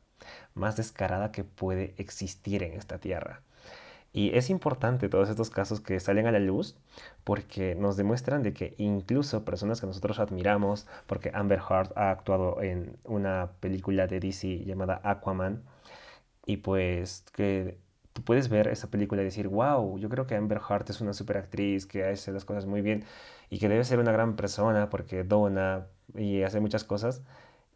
más 0.53 0.75
descarada 0.75 1.31
que 1.31 1.45
puede 1.45 1.95
existir 1.97 2.63
en 2.63 2.73
esta 2.73 2.99
tierra. 2.99 3.41
Y 4.11 4.35
es 4.37 4.49
importante 4.49 5.09
todos 5.09 5.29
estos 5.29 5.49
casos 5.49 5.81
que 5.81 5.99
salen 5.99 6.25
a 6.27 6.31
la 6.31 6.39
luz 6.39 6.77
porque 7.25 7.75
nos 7.75 7.97
demuestran 7.97 8.43
de 8.43 8.53
que 8.53 8.73
incluso 8.77 9.43
personas 9.43 9.81
que 9.81 9.87
nosotros 9.87 10.19
admiramos, 10.19 10.87
porque 11.05 11.31
Amber 11.33 11.59
Heard 11.69 11.91
ha 11.97 12.11
actuado 12.11 12.61
en 12.61 12.97
una 13.03 13.51
película 13.59 14.07
de 14.07 14.21
DC 14.21 14.63
llamada 14.65 15.01
Aquaman, 15.03 15.63
y 16.45 16.57
pues 16.57 17.25
que 17.33 17.77
tú 18.13 18.23
puedes 18.23 18.49
ver 18.49 18.67
esa 18.67 18.89
película 18.89 19.21
y 19.21 19.25
decir, 19.25 19.47
wow, 19.47 19.97
yo 19.99 20.09
creo 20.09 20.27
que 20.27 20.35
Amber 20.35 20.61
Heard 20.69 20.89
es 20.89 21.01
una 21.01 21.13
super 21.13 21.37
actriz 21.37 21.85
que 21.85 22.05
hace 22.05 22.31
las 22.31 22.45
cosas 22.45 22.65
muy 22.65 22.81
bien 22.81 23.03
y 23.49 23.59
que 23.59 23.69
debe 23.69 23.83
ser 23.83 23.99
una 23.99 24.11
gran 24.11 24.35
persona 24.35 24.89
porque 24.89 25.23
dona 25.23 25.87
y 26.15 26.43
hace 26.43 26.59
muchas 26.59 26.83
cosas. 26.83 27.21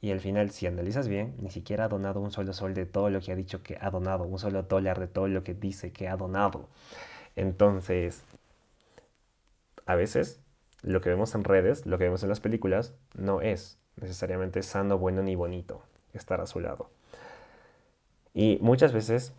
Y 0.02 0.12
al 0.12 0.22
final, 0.22 0.52
si 0.52 0.66
analizas 0.66 1.10
bien, 1.10 1.36
ni 1.42 1.50
siquiera 1.50 1.86
ha 1.86 1.88
donado 1.90 2.22
un 2.22 2.32
solo 2.32 2.54
sol 2.54 2.74
de 2.74 2.86
todo 2.86 3.10
lo 3.10 3.20
que 3.20 3.34
ha 3.34 3.36
dicho 3.36 3.62
que 3.64 3.78
ha 3.82 3.90
donado, 3.90 4.24
un 4.24 4.40
solo 4.40 4.64
dólar 4.64 5.00
de 5.00 5.08
todo 5.08 5.28
lo 5.28 5.44
que 5.44 5.54
dice 5.54 5.92
que 5.92 6.08
ha 6.08 6.16
donado. 6.16 6.70
Entonces, 7.36 8.24
a 9.86 9.96
veces 9.96 10.40
lo 10.84 11.02
que 11.02 11.10
vemos 11.10 11.36
en 11.36 11.44
redes, 11.44 11.86
lo 11.86 11.98
que 11.98 12.06
vemos 12.06 12.24
en 12.24 12.30
las 12.30 12.40
películas, 12.40 12.94
no 13.14 13.42
es 13.42 13.78
necesariamente 13.98 14.64
sano, 14.64 14.98
bueno 14.98 15.22
ni 15.22 15.36
bonito 15.36 15.82
estar 16.14 16.40
a 16.40 16.46
su 16.46 16.62
lado. 16.62 16.90
Y 18.34 18.58
muchas 18.62 18.94
veces 18.94 19.34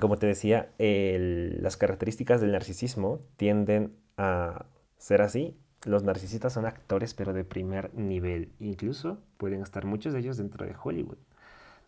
como 0.00 0.16
te 0.16 0.26
decía, 0.26 0.70
las 0.78 1.76
características 1.76 2.40
del 2.40 2.52
narcisismo 2.52 3.20
tienden 3.36 3.94
a 4.16 4.64
ser 4.96 5.22
así. 5.22 5.56
Los 5.84 6.02
narcisistas 6.02 6.52
son 6.52 6.64
actores, 6.64 7.12
pero 7.12 7.32
de 7.32 7.44
primer 7.44 7.92
nivel. 7.94 8.52
Incluso 8.58 9.18
pueden 9.36 9.62
estar 9.62 9.84
muchos 9.84 10.12
de 10.12 10.20
ellos 10.20 10.38
dentro 10.38 10.64
de 10.64 10.74
Hollywood, 10.82 11.18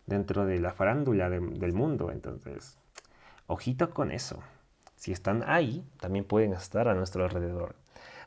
dentro 0.05 0.45
de 0.45 0.59
la 0.59 0.71
farándula 0.71 1.29
del 1.29 1.73
mundo. 1.73 2.11
Entonces, 2.11 2.77
ojito 3.47 3.89
con 3.89 4.11
eso. 4.11 4.39
Si 4.95 5.11
están 5.11 5.43
ahí, 5.47 5.83
también 5.99 6.25
pueden 6.25 6.53
estar 6.53 6.87
a 6.87 6.93
nuestro 6.93 7.23
alrededor. 7.23 7.75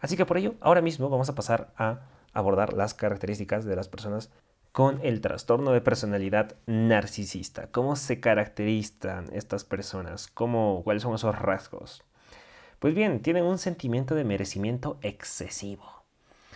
Así 0.01 0.17
que 0.17 0.27
por 0.27 0.39
ello, 0.39 0.55
ahora 0.61 0.81
mismo 0.81 1.09
vamos 1.09 1.29
a 1.29 1.35
pasar 1.35 1.73
a 1.77 2.01
abordar 2.33 2.73
las 2.73 2.95
características 2.95 3.65
de 3.65 3.77
las 3.77 3.89
personas 3.89 4.31
con 4.79 5.01
el 5.03 5.21
trastorno 5.21 5.73
de 5.73 5.81
personalidad 5.81 6.55
narcisista. 6.67 7.69
¿Cómo 7.73 7.97
se 7.97 8.21
caracterizan 8.21 9.25
estas 9.33 9.65
personas? 9.65 10.29
¿Cómo, 10.29 10.83
¿Cuáles 10.85 11.03
son 11.03 11.17
esos 11.17 11.37
rasgos? 11.37 12.05
Pues 12.79 12.95
bien, 12.95 13.21
tienen 13.21 13.43
un 13.43 13.59
sentimiento 13.59 14.15
de 14.15 14.23
merecimiento 14.23 15.01
excesivo. 15.03 16.05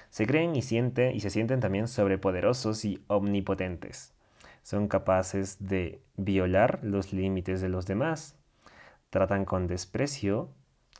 Se 0.08 0.24
creen 0.24 0.54
y, 0.54 0.62
sienten, 0.62 1.16
y 1.16 1.18
se 1.18 1.30
sienten 1.30 1.58
también 1.58 1.88
sobrepoderosos 1.88 2.84
y 2.84 3.02
omnipotentes. 3.08 4.14
Son 4.62 4.86
capaces 4.86 5.56
de 5.58 6.00
violar 6.16 6.78
los 6.84 7.12
límites 7.12 7.60
de 7.60 7.70
los 7.70 7.86
demás. 7.86 8.36
Tratan 9.10 9.44
con 9.44 9.66
desprecio 9.66 10.48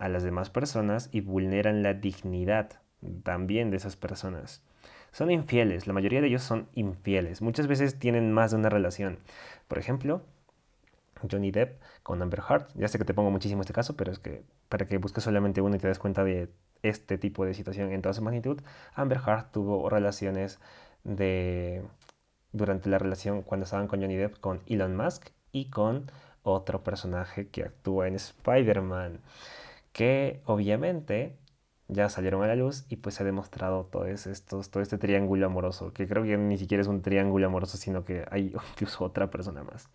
a 0.00 0.08
las 0.08 0.24
demás 0.24 0.50
personas 0.50 1.08
y 1.12 1.20
vulneran 1.20 1.84
la 1.84 1.94
dignidad 1.94 2.80
también 3.22 3.70
de 3.70 3.76
esas 3.76 3.94
personas 3.94 4.64
son 5.12 5.30
infieles, 5.30 5.86
la 5.86 5.92
mayoría 5.92 6.20
de 6.20 6.28
ellos 6.28 6.42
son 6.42 6.68
infieles. 6.74 7.42
Muchas 7.42 7.66
veces 7.66 7.98
tienen 7.98 8.32
más 8.32 8.50
de 8.50 8.56
una 8.56 8.70
relación. 8.70 9.18
Por 9.68 9.78
ejemplo, 9.78 10.22
Johnny 11.30 11.50
Depp 11.50 11.80
con 12.02 12.20
Amber 12.22 12.42
Heard. 12.48 12.66
Ya 12.74 12.88
sé 12.88 12.98
que 12.98 13.04
te 13.04 13.14
pongo 13.14 13.30
muchísimo 13.30 13.60
este 13.60 13.72
caso, 13.72 13.96
pero 13.96 14.10
es 14.10 14.18
que 14.18 14.42
para 14.68 14.86
que 14.86 14.98
busques 14.98 15.22
solamente 15.24 15.60
uno 15.60 15.76
y 15.76 15.78
te 15.78 15.88
des 15.88 15.98
cuenta 15.98 16.24
de 16.24 16.50
este 16.82 17.18
tipo 17.18 17.44
de 17.44 17.54
situación 17.54 17.92
en 17.92 18.02
toda 18.02 18.12
su 18.12 18.22
magnitud, 18.22 18.60
Amber 18.94 19.20
Heard 19.26 19.50
tuvo 19.52 19.88
relaciones 19.88 20.58
de 21.04 21.82
durante 22.52 22.90
la 22.90 22.98
relación 22.98 23.42
cuando 23.42 23.64
estaban 23.64 23.86
con 23.88 24.00
Johnny 24.00 24.16
Depp 24.16 24.38
con 24.38 24.60
Elon 24.66 24.96
Musk 24.96 25.28
y 25.52 25.70
con 25.70 26.10
otro 26.42 26.82
personaje 26.82 27.48
que 27.48 27.62
actúa 27.62 28.08
en 28.08 28.14
Spider-Man, 28.16 29.20
que 29.92 30.40
obviamente 30.44 31.36
ya 31.92 32.08
salieron 32.08 32.42
a 32.42 32.46
la 32.46 32.56
luz 32.56 32.84
y 32.88 32.96
pues 32.96 33.16
se 33.16 33.22
ha 33.22 33.26
demostrado 33.26 33.84
todo, 33.84 34.06
estos, 34.06 34.70
todo 34.70 34.82
este 34.82 34.98
triángulo 34.98 35.46
amoroso, 35.46 35.92
que 35.92 36.06
creo 36.06 36.22
que 36.22 36.36
ni 36.36 36.58
siquiera 36.58 36.82
es 36.82 36.88
un 36.88 37.02
triángulo 37.02 37.46
amoroso, 37.46 37.76
sino 37.76 38.04
que 38.04 38.24
hay 38.30 38.54
incluso 38.72 39.04
otra 39.04 39.30
persona 39.30 39.62
más. 39.62 39.88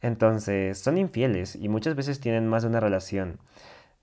Entonces, 0.00 0.78
son 0.78 0.98
infieles 0.98 1.56
y 1.56 1.68
muchas 1.68 1.94
veces 1.94 2.20
tienen 2.20 2.48
más 2.48 2.62
de 2.62 2.68
una 2.68 2.80
relación 2.80 3.38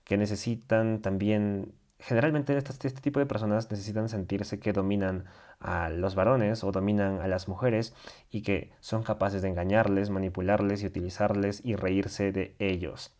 que 0.04 0.16
necesitan 0.16 1.02
también, 1.02 1.72
generalmente 1.98 2.56
este 2.56 2.90
tipo 2.90 3.20
de 3.20 3.26
personas 3.26 3.70
necesitan 3.70 4.08
sentirse 4.08 4.58
que 4.58 4.72
dominan 4.72 5.26
a 5.60 5.90
los 5.90 6.14
varones 6.14 6.64
o 6.64 6.72
dominan 6.72 7.20
a 7.20 7.28
las 7.28 7.48
mujeres 7.48 7.94
y 8.30 8.42
que 8.42 8.72
son 8.80 9.02
capaces 9.02 9.42
de 9.42 9.48
engañarles, 9.48 10.10
manipularles 10.10 10.82
y 10.82 10.86
utilizarles 10.86 11.64
y 11.64 11.76
reírse 11.76 12.32
de 12.32 12.54
ellos. 12.58 13.14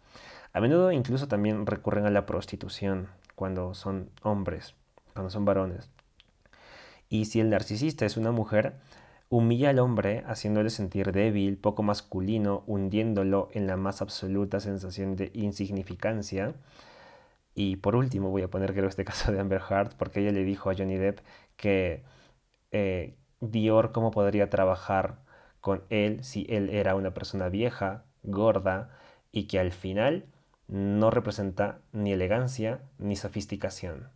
A 0.53 0.61
menudo 0.61 0.91
incluso 0.91 1.29
también 1.29 1.67
recurren 1.67 2.07
a 2.07 2.11
la 2.11 2.27
prostitución 2.27 3.09
cuando 3.41 3.73
son 3.73 4.11
hombres, 4.23 4.75
cuando 5.15 5.31
son 5.31 5.47
varones. 5.47 5.89
Y 7.09 7.25
si 7.25 7.41
el 7.41 7.49
narcisista 7.49 8.05
es 8.05 8.19
una 8.19 8.33
mujer, 8.33 8.75
humilla 9.31 9.71
al 9.71 9.79
hombre 9.79 10.23
haciéndole 10.27 10.69
sentir 10.69 11.11
débil, 11.11 11.57
poco 11.57 11.83
masculino, 11.83 12.65
hundiéndolo 12.67 13.49
en 13.53 13.67
la 13.67 13.79
más 13.79 14.03
absoluta 14.03 14.61
sensación 14.61 15.17
de 15.17 15.31
insignificancia. 15.33 16.53
Y 17.55 17.77
por 17.77 17.97
último 17.97 18.29
voy 18.29 18.43
a 18.43 18.51
poner 18.51 18.75
creo 18.75 18.91
este 18.91 19.05
caso 19.11 19.33
de 19.33 19.41
Amber 19.41 19.63
Heard 19.71 19.97
porque 19.97 20.21
ella 20.21 20.33
le 20.33 20.45
dijo 20.45 20.69
a 20.69 20.75
Johnny 20.75 20.99
Depp 20.99 21.21
que 21.57 22.05
eh, 22.73 23.17
Dior 23.41 23.93
cómo 23.93 24.11
podría 24.11 24.51
trabajar 24.51 25.21
con 25.63 25.83
él 25.89 26.25
si 26.25 26.45
él 26.51 26.69
era 26.69 26.95
una 26.95 27.15
persona 27.15 27.49
vieja, 27.49 28.05
gorda 28.23 28.91
y 29.33 29.45
que 29.45 29.59
al 29.59 29.73
final 29.73 30.27
no 30.71 31.11
representa 31.11 31.81
ni 31.93 32.13
elegancia 32.13 32.81
ni 32.99 33.17
sofisticación. 33.17 34.09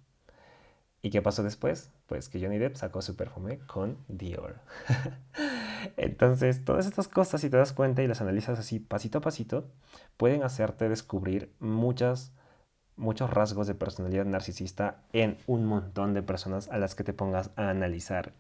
¿Y 1.03 1.11
qué 1.11 1.21
pasó 1.21 1.43
después? 1.43 1.91
Pues 2.07 2.29
que 2.29 2.41
Johnny 2.41 2.59
Depp 2.59 2.77
sacó 2.77 3.03
su 3.03 3.17
perfume 3.17 3.59
con 3.67 3.99
Dior. 4.09 4.61
Entonces, 5.97 6.65
todas 6.65 6.87
estas 6.87 7.09
cosas, 7.09 7.41
si 7.41 7.51
te 7.51 7.57
das 7.57 7.73
cuenta 7.73 8.03
y 8.03 8.07
las 8.07 8.23
analizas 8.23 8.59
así 8.59 8.79
pasito 8.79 9.19
a 9.19 9.21
pasito, 9.21 9.69
pueden 10.17 10.45
hacerte 10.45 10.89
descubrir 10.89 11.53
muchas, 11.59 12.33
muchos 12.97 13.31
rasgos 13.31 13.67
de 13.67 13.75
personalidad 13.75 14.25
narcisista 14.25 15.03
en 15.13 15.37
un 15.47 15.67
montón 15.67 16.15
de 16.15 16.23
personas 16.23 16.69
a 16.69 16.79
las 16.79 16.95
que 16.95 17.05
te 17.05 17.13
pongas 17.13 17.51
a 17.57 17.69
analizar. 17.69 18.33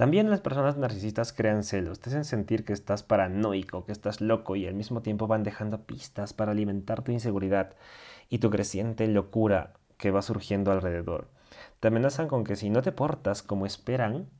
También 0.00 0.30
las 0.30 0.40
personas 0.40 0.78
narcisistas 0.78 1.34
crean 1.34 1.62
celos, 1.62 2.00
te 2.00 2.08
hacen 2.08 2.24
sentir 2.24 2.64
que 2.64 2.72
estás 2.72 3.02
paranoico, 3.02 3.84
que 3.84 3.92
estás 3.92 4.22
loco 4.22 4.56
y 4.56 4.66
al 4.66 4.72
mismo 4.72 5.02
tiempo 5.02 5.26
van 5.26 5.42
dejando 5.42 5.82
pistas 5.82 6.32
para 6.32 6.52
alimentar 6.52 7.02
tu 7.02 7.12
inseguridad 7.12 7.76
y 8.30 8.38
tu 8.38 8.48
creciente 8.48 9.06
locura 9.08 9.74
que 9.98 10.10
va 10.10 10.22
surgiendo 10.22 10.72
alrededor. 10.72 11.28
Te 11.80 11.88
amenazan 11.88 12.28
con 12.28 12.44
que 12.44 12.56
si 12.56 12.70
no 12.70 12.80
te 12.80 12.92
portas 12.92 13.42
como 13.42 13.66
esperan, 13.66 14.30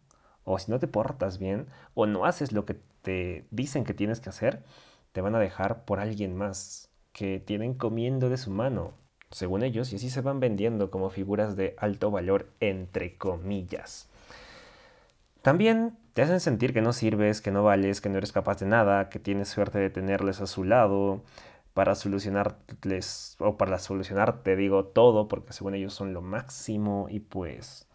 o 0.44 0.58
si 0.58 0.70
no 0.70 0.78
te 0.78 0.88
portas 0.88 1.38
bien, 1.38 1.66
o 1.92 2.06
no 2.06 2.24
haces 2.24 2.52
lo 2.52 2.64
que 2.64 2.80
te 3.02 3.44
dicen 3.50 3.84
que 3.84 3.92
tienes 3.92 4.20
que 4.20 4.30
hacer, 4.30 4.64
te 5.12 5.20
van 5.20 5.34
a 5.34 5.40
dejar 5.40 5.84
por 5.84 6.00
alguien 6.00 6.34
más, 6.34 6.88
que 7.12 7.38
tienen 7.38 7.74
comiendo 7.74 8.30
de 8.30 8.38
su 8.38 8.50
mano, 8.50 8.94
según 9.30 9.62
ellos, 9.62 9.92
y 9.92 9.96
así 9.96 10.08
se 10.08 10.22
van 10.22 10.40
vendiendo 10.40 10.90
como 10.90 11.10
figuras 11.10 11.54
de 11.54 11.74
alto 11.76 12.10
valor, 12.10 12.48
entre 12.60 13.18
comillas. 13.18 14.09
También 15.42 15.96
te 16.12 16.22
hacen 16.22 16.40
sentir 16.40 16.72
que 16.72 16.82
no 16.82 16.92
sirves, 16.92 17.40
que 17.40 17.50
no 17.50 17.62
vales, 17.62 18.00
que 18.00 18.08
no 18.08 18.18
eres 18.18 18.32
capaz 18.32 18.58
de 18.60 18.66
nada, 18.66 19.08
que 19.08 19.18
tienes 19.18 19.48
suerte 19.48 19.78
de 19.78 19.90
tenerles 19.90 20.40
a 20.40 20.46
su 20.46 20.64
lado 20.64 21.22
para 21.72 21.94
solucionarles 21.94 23.36
o 23.38 23.56
para 23.56 23.78
solucionarte, 23.78 24.56
digo, 24.56 24.84
todo, 24.86 25.28
porque 25.28 25.52
según 25.52 25.74
ellos 25.74 25.94
son 25.94 26.12
lo 26.12 26.20
máximo 26.20 27.06
y 27.08 27.20
pues 27.20 27.86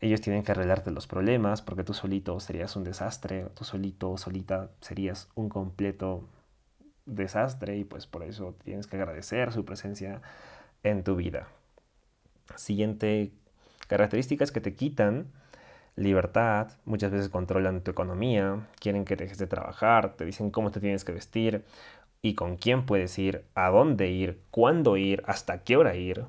ellos 0.00 0.20
tienen 0.20 0.42
que 0.42 0.50
arreglarte 0.50 0.90
los 0.90 1.06
problemas 1.06 1.62
porque 1.62 1.84
tú 1.84 1.94
solito 1.94 2.38
serías 2.40 2.74
un 2.74 2.84
desastre, 2.84 3.46
tú 3.54 3.64
solito 3.64 4.10
o 4.10 4.18
solita 4.18 4.70
serías 4.80 5.28
un 5.36 5.48
completo 5.48 6.28
desastre 7.06 7.76
y 7.78 7.84
pues 7.84 8.06
por 8.06 8.24
eso 8.24 8.56
tienes 8.64 8.88
que 8.88 8.96
agradecer 8.96 9.52
su 9.52 9.64
presencia 9.64 10.20
en 10.82 11.04
tu 11.04 11.14
vida. 11.14 11.48
Siguiente 12.56 13.32
características 13.86 14.50
que 14.50 14.60
te 14.60 14.74
quitan 14.74 15.28
libertad, 15.96 16.72
muchas 16.84 17.12
veces 17.12 17.28
controlan 17.28 17.82
tu 17.82 17.90
economía, 17.90 18.66
quieren 18.80 19.04
que 19.04 19.16
dejes 19.16 19.38
de 19.38 19.46
trabajar, 19.46 20.14
te 20.14 20.24
dicen 20.24 20.50
cómo 20.50 20.70
te 20.70 20.80
tienes 20.80 21.04
que 21.04 21.12
vestir 21.12 21.64
y 22.22 22.34
con 22.34 22.56
quién 22.56 22.86
puedes 22.86 23.18
ir, 23.18 23.44
a 23.54 23.70
dónde 23.70 24.08
ir, 24.10 24.40
cuándo 24.50 24.96
ir, 24.96 25.22
hasta 25.26 25.62
qué 25.64 25.76
hora 25.76 25.94
ir. 25.94 26.24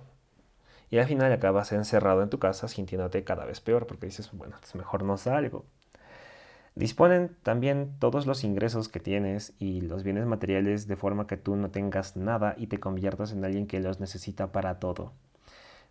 Y 0.89 0.98
al 1.00 1.08
final 1.08 1.32
acabas 1.32 1.72
encerrado 1.72 2.22
en 2.22 2.29
tu 2.29 2.39
casa 2.39 2.67
sintiéndote 2.67 3.24
cada 3.24 3.46
vez 3.46 3.62
peor 3.62 3.88
porque 3.88 4.08
dices, 4.08 4.32
bueno, 4.34 4.55
es 4.62 4.75
mejor 4.75 5.03
no 5.03 5.17
salgo. 5.17 5.65
Disponen 6.75 7.36
también 7.43 7.96
todos 8.00 8.25
los 8.25 8.43
ingresos 8.43 8.89
que 8.89 9.00
tienes 9.00 9.53
y 9.60 9.82
los 9.82 10.03
bienes 10.03 10.25
materiales 10.25 10.88
de 10.88 10.96
forma 10.96 11.27
que 11.27 11.38
tú 11.38 11.55
no 11.55 11.70
tengas 11.70 12.17
nada 12.17 12.55
y 12.58 12.67
te 12.67 12.79
conviertas 12.79 13.32
en 13.32 13.46
alguien 13.46 13.67
que 13.67 13.79
los 13.79 14.00
necesita 14.00 14.51
para 14.51 14.79
todo 14.79 15.13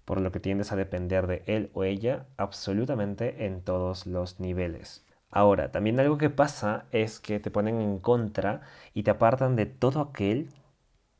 por 0.04 0.20
lo 0.20 0.32
que 0.32 0.40
tiendes 0.40 0.72
a 0.72 0.76
depender 0.76 1.26
de 1.26 1.42
él 1.46 1.70
o 1.74 1.84
ella 1.84 2.26
absolutamente 2.36 3.46
en 3.46 3.62
todos 3.62 4.06
los 4.06 4.40
niveles. 4.40 5.04
Ahora, 5.30 5.72
también 5.72 5.98
algo 5.98 6.18
que 6.18 6.30
pasa 6.30 6.84
es 6.92 7.18
que 7.18 7.40
te 7.40 7.50
ponen 7.50 7.80
en 7.80 7.98
contra 7.98 8.62
y 8.92 9.02
te 9.02 9.10
apartan 9.10 9.56
de 9.56 9.66
todo 9.66 10.00
aquel, 10.00 10.50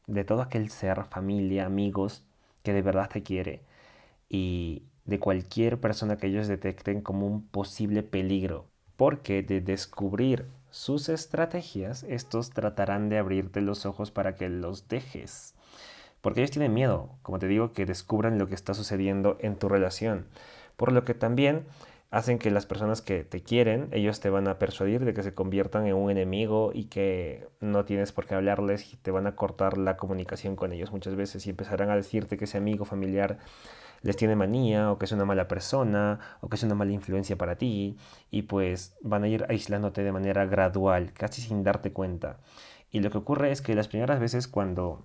de 0.07 0.25
todo 0.25 0.43
aquel 0.43 0.71
ser, 0.71 1.05
familia, 1.05 1.67
amigos 1.67 2.25
que 2.63 2.73
de 2.73 2.83
verdad 2.83 3.09
te 3.09 3.23
quiere 3.23 3.63
y 4.29 4.83
de 5.05 5.19
cualquier 5.19 5.81
persona 5.81 6.17
que 6.17 6.29
ellos 6.29 6.49
detecten 6.49 7.01
como 7.03 7.27
un 7.27 7.47
posible 7.47 8.03
peligro, 8.03 8.67
porque 8.97 9.43
de 9.43 9.61
descubrir 9.61 10.47
sus 10.71 11.09
estrategias, 11.09 12.03
estos 12.05 12.51
tratarán 12.51 13.09
de 13.09 13.19
abrirte 13.19 13.61
los 13.61 13.85
ojos 13.85 14.11
para 14.11 14.37
que 14.37 14.49
los 14.49 14.89
dejes 14.89 15.55
porque 16.23 16.41
ellos 16.41 16.53
tienen 16.53 16.73
miedo, 16.73 17.11
como 17.21 17.39
te 17.39 17.49
digo, 17.49 17.73
que 17.73 17.85
descubran 17.85 18.39
lo 18.39 18.49
que 18.49 18.55
está 18.55 18.73
sucediendo 18.73 19.37
en 19.41 19.57
tu 19.57 19.69
relación. 19.69 20.27
Por 20.77 20.93
lo 20.93 21.05
que 21.05 21.15
también 21.15 21.67
hacen 22.13 22.39
que 22.39 22.51
las 22.51 22.67
personas 22.67 23.01
que 23.01 23.25
te 23.25 23.43
quieren, 23.43 23.89
ellos 23.91 24.21
te 24.21 24.31
van 24.31 24.47
a 24.47 24.59
persuadir 24.59 25.05
de 25.05 25.15
que 25.15 25.23
se 25.23 25.35
conviertan 25.35 25.87
en 25.87 25.95
un 25.95 26.11
enemigo 26.11 26.71
y 26.75 26.85
que 26.85 27.49
no 27.61 27.85
tienes 27.87 28.13
por 28.13 28.27
qué 28.27 28.35
hablarles 28.35 28.93
y 28.93 28.97
te 28.97 29.11
van 29.11 29.27
a 29.27 29.35
cortar 29.35 29.79
la 29.79 29.97
comunicación 29.97 30.55
con 30.55 30.73
ellos 30.73 30.93
muchas 30.93 31.17
veces 31.17 31.47
y 31.47 31.51
empezarán 31.51 31.91
a 31.91 31.97
decirte 31.97 32.37
que 32.37 32.45
ese 32.45 32.59
amigo 32.59 32.85
familiar 32.85 33.39
les 34.03 34.17
tiene 34.17 34.37
manía 34.37 34.93
o 34.93 34.99
que 34.99 35.07
es 35.07 35.13
una 35.13 35.25
mala 35.25 35.49
persona 35.49 36.21
o 36.43 36.51
que 36.51 36.57
es 36.57 36.63
una 36.63 36.75
mala 36.75 36.93
influencia 36.93 37.37
para 37.37 37.57
ti 37.57 37.97
y 38.31 38.43
pues 38.43 38.95
van 39.01 39.25
a 39.25 39.29
ir 39.29 39.47
aislándote 39.49 40.03
de 40.03 40.13
manera 40.13 40.45
gradual, 40.45 41.13
casi 41.15 41.41
sin 41.41 41.65
darte 41.65 41.93
cuenta. 41.93 42.39
Y 42.91 43.01
lo 43.01 43.11
que 43.11 43.19
ocurre 43.19 43.53
es 43.53 43.63
que 43.63 43.75
las 43.75 43.89
primeras 43.89 44.21
veces 44.21 44.49
cuando 44.49 45.03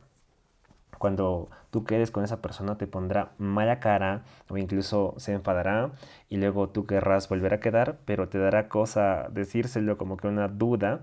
cuando 0.97 1.49
tú 1.69 1.83
quedes 1.83 2.11
con 2.11 2.23
esa 2.23 2.41
persona 2.41 2.77
te 2.77 2.87
pondrá 2.87 3.31
mala 3.37 3.79
cara 3.79 4.23
o 4.49 4.57
incluso 4.57 5.13
se 5.17 5.33
enfadará 5.33 5.91
y 6.29 6.37
luego 6.37 6.69
tú 6.69 6.85
querrás 6.85 7.29
volver 7.29 7.53
a 7.53 7.59
quedar, 7.59 7.99
pero 8.05 8.29
te 8.29 8.37
dará 8.37 8.69
cosa 8.69 9.27
decírselo 9.31 9.97
como 9.97 10.17
que 10.17 10.27
una 10.27 10.47
duda 10.47 11.01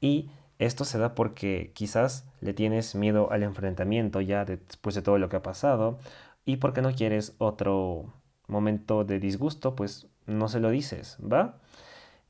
y 0.00 0.30
esto 0.58 0.84
se 0.84 0.98
da 0.98 1.14
porque 1.14 1.72
quizás 1.74 2.26
le 2.40 2.52
tienes 2.52 2.94
miedo 2.94 3.30
al 3.30 3.42
enfrentamiento 3.42 4.20
ya 4.20 4.44
después 4.44 4.94
de 4.94 5.02
todo 5.02 5.18
lo 5.18 5.28
que 5.28 5.36
ha 5.36 5.42
pasado 5.42 5.98
y 6.44 6.56
porque 6.56 6.82
no 6.82 6.92
quieres 6.92 7.34
otro 7.38 8.12
momento 8.46 9.04
de 9.04 9.20
disgusto, 9.20 9.76
pues 9.76 10.08
no 10.26 10.48
se 10.48 10.60
lo 10.60 10.70
dices, 10.70 11.18
¿va? 11.20 11.58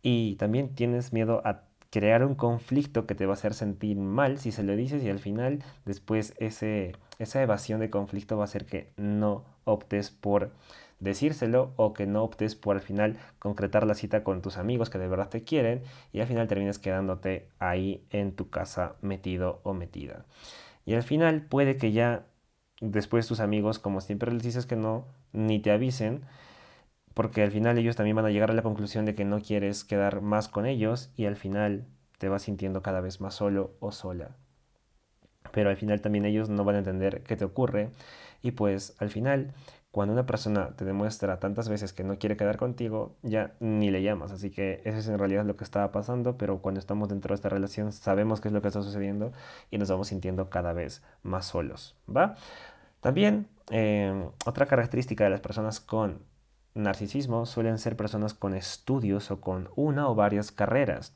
Y 0.02 0.36
también 0.36 0.74
tienes 0.74 1.12
miedo 1.12 1.42
a 1.44 1.62
crear 1.90 2.24
un 2.24 2.34
conflicto 2.34 3.06
que 3.06 3.14
te 3.14 3.26
va 3.26 3.32
a 3.32 3.34
hacer 3.34 3.54
sentir 3.54 3.96
mal 3.96 4.38
si 4.38 4.52
se 4.52 4.62
lo 4.62 4.76
dices 4.76 5.02
y 5.02 5.10
al 5.10 5.18
final 5.18 5.62
después 5.84 6.34
ese, 6.38 6.92
esa 7.18 7.42
evasión 7.42 7.80
de 7.80 7.90
conflicto 7.90 8.36
va 8.36 8.44
a 8.44 8.44
hacer 8.44 8.64
que 8.66 8.92
no 8.96 9.44
optes 9.64 10.10
por 10.10 10.52
decírselo 11.00 11.72
o 11.76 11.92
que 11.94 12.06
no 12.06 12.22
optes 12.22 12.54
por 12.54 12.76
al 12.76 12.82
final 12.82 13.18
concretar 13.38 13.86
la 13.86 13.94
cita 13.94 14.22
con 14.22 14.42
tus 14.42 14.56
amigos 14.58 14.90
que 14.90 14.98
de 14.98 15.08
verdad 15.08 15.28
te 15.28 15.42
quieren 15.42 15.82
y 16.12 16.20
al 16.20 16.26
final 16.26 16.46
termines 16.46 16.78
quedándote 16.78 17.48
ahí 17.58 18.04
en 18.10 18.32
tu 18.32 18.50
casa 18.50 18.96
metido 19.00 19.60
o 19.64 19.72
metida. 19.74 20.26
Y 20.84 20.94
al 20.94 21.02
final 21.02 21.42
puede 21.42 21.76
que 21.76 21.92
ya 21.92 22.26
después 22.80 23.26
tus 23.26 23.40
amigos, 23.40 23.78
como 23.78 24.00
siempre 24.00 24.32
les 24.32 24.42
dices 24.42 24.66
que 24.66 24.76
no, 24.76 25.06
ni 25.32 25.60
te 25.60 25.70
avisen, 25.70 26.22
porque 27.14 27.42
al 27.42 27.50
final 27.50 27.78
ellos 27.78 27.96
también 27.96 28.16
van 28.16 28.26
a 28.26 28.30
llegar 28.30 28.50
a 28.50 28.54
la 28.54 28.62
conclusión 28.62 29.04
de 29.04 29.14
que 29.14 29.24
no 29.24 29.40
quieres 29.40 29.84
quedar 29.84 30.20
más 30.20 30.48
con 30.48 30.66
ellos 30.66 31.10
y 31.16 31.26
al 31.26 31.36
final 31.36 31.86
te 32.18 32.28
vas 32.28 32.42
sintiendo 32.42 32.82
cada 32.82 33.00
vez 33.00 33.20
más 33.20 33.34
solo 33.34 33.72
o 33.80 33.92
sola. 33.92 34.36
Pero 35.52 35.70
al 35.70 35.76
final 35.76 36.00
también 36.00 36.24
ellos 36.24 36.48
no 36.48 36.64
van 36.64 36.76
a 36.76 36.78
entender 36.78 37.22
qué 37.22 37.36
te 37.36 37.44
ocurre 37.44 37.90
y 38.42 38.52
pues 38.52 38.94
al 38.98 39.10
final 39.10 39.54
cuando 39.90 40.12
una 40.12 40.24
persona 40.24 40.76
te 40.76 40.84
demuestra 40.84 41.40
tantas 41.40 41.68
veces 41.68 41.92
que 41.92 42.04
no 42.04 42.16
quiere 42.18 42.36
quedar 42.36 42.56
contigo, 42.56 43.16
ya 43.22 43.54
ni 43.58 43.90
le 43.90 44.02
llamas. 44.02 44.30
Así 44.30 44.50
que 44.50 44.80
eso 44.84 44.98
es 44.98 45.08
en 45.08 45.18
realidad 45.18 45.44
lo 45.44 45.56
que 45.56 45.64
estaba 45.64 45.90
pasando, 45.90 46.36
pero 46.36 46.58
cuando 46.62 46.78
estamos 46.78 47.08
dentro 47.08 47.30
de 47.30 47.34
esta 47.36 47.48
relación 47.48 47.90
sabemos 47.92 48.40
qué 48.40 48.48
es 48.48 48.54
lo 48.54 48.62
que 48.62 48.68
está 48.68 48.82
sucediendo 48.82 49.32
y 49.70 49.78
nos 49.78 49.90
vamos 49.90 50.08
sintiendo 50.08 50.48
cada 50.48 50.72
vez 50.72 51.02
más 51.22 51.46
solos, 51.46 51.96
¿va? 52.08 52.36
También 53.00 53.48
eh, 53.70 54.28
otra 54.46 54.66
característica 54.66 55.24
de 55.24 55.30
las 55.30 55.40
personas 55.40 55.80
con 55.80 56.20
narcisismo 56.74 57.46
suelen 57.46 57.78
ser 57.78 57.96
personas 57.96 58.34
con 58.34 58.54
estudios 58.54 59.30
o 59.30 59.40
con 59.40 59.70
una 59.76 60.08
o 60.08 60.14
varias 60.14 60.52
carreras, 60.52 61.12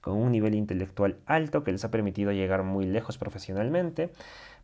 con 0.00 0.14
un 0.14 0.32
nivel 0.32 0.54
intelectual 0.54 1.18
alto 1.26 1.64
que 1.64 1.72
les 1.72 1.84
ha 1.84 1.90
permitido 1.90 2.32
llegar 2.32 2.62
muy 2.62 2.86
lejos 2.86 3.18
profesionalmente, 3.18 4.10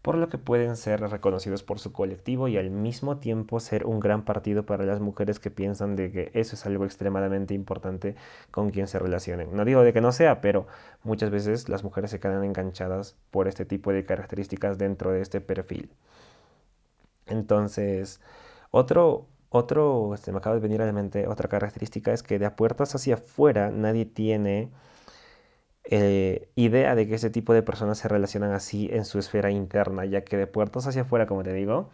por 0.02 0.16
lo 0.16 0.28
que 0.28 0.36
pueden 0.36 0.76
ser 0.76 1.00
reconocidos 1.00 1.62
por 1.62 1.78
su 1.78 1.92
colectivo 1.92 2.48
y 2.48 2.58
al 2.58 2.70
mismo 2.70 3.18
tiempo 3.18 3.60
ser 3.60 3.86
un 3.86 4.00
gran 4.00 4.24
partido 4.24 4.66
para 4.66 4.84
las 4.84 5.00
mujeres 5.00 5.38
que 5.38 5.52
piensan 5.52 5.94
de 5.94 6.10
que 6.10 6.30
eso 6.34 6.56
es 6.56 6.66
algo 6.66 6.84
extremadamente 6.84 7.54
importante 7.54 8.16
con 8.50 8.70
quien 8.70 8.88
se 8.88 8.98
relacionen. 8.98 9.54
No 9.54 9.64
digo 9.64 9.82
de 9.82 9.92
que 9.92 10.00
no 10.00 10.10
sea, 10.10 10.40
pero 10.40 10.66
muchas 11.04 11.30
veces 11.30 11.68
las 11.68 11.84
mujeres 11.84 12.10
se 12.10 12.18
quedan 12.18 12.42
enganchadas 12.42 13.16
por 13.30 13.46
este 13.46 13.64
tipo 13.64 13.92
de 13.92 14.04
características 14.04 14.76
dentro 14.76 15.12
de 15.12 15.22
este 15.22 15.40
perfil. 15.40 15.92
Entonces, 17.26 18.20
otro, 18.72 19.28
otro, 19.52 20.14
este, 20.14 20.32
me 20.32 20.38
acaba 20.38 20.54
de 20.56 20.60
venir 20.62 20.82
a 20.82 20.86
la 20.86 20.92
mente, 20.92 21.26
otra 21.28 21.48
característica 21.48 22.12
es 22.12 22.22
que 22.22 22.38
de 22.38 22.46
a 22.46 22.56
puertas 22.56 22.94
hacia 22.94 23.14
afuera 23.14 23.70
nadie 23.70 24.06
tiene 24.06 24.70
eh, 25.84 26.48
idea 26.54 26.94
de 26.94 27.06
que 27.08 27.16
ese 27.16 27.30
tipo 27.30 27.52
de 27.52 27.62
personas 27.62 27.98
se 27.98 28.08
relacionan 28.08 28.52
así 28.52 28.88
en 28.92 29.04
su 29.04 29.18
esfera 29.18 29.50
interna, 29.50 30.04
ya 30.06 30.22
que 30.24 30.36
de 30.36 30.46
puertas 30.46 30.86
hacia 30.86 31.02
afuera, 31.02 31.26
como 31.26 31.42
te 31.42 31.52
digo, 31.52 31.90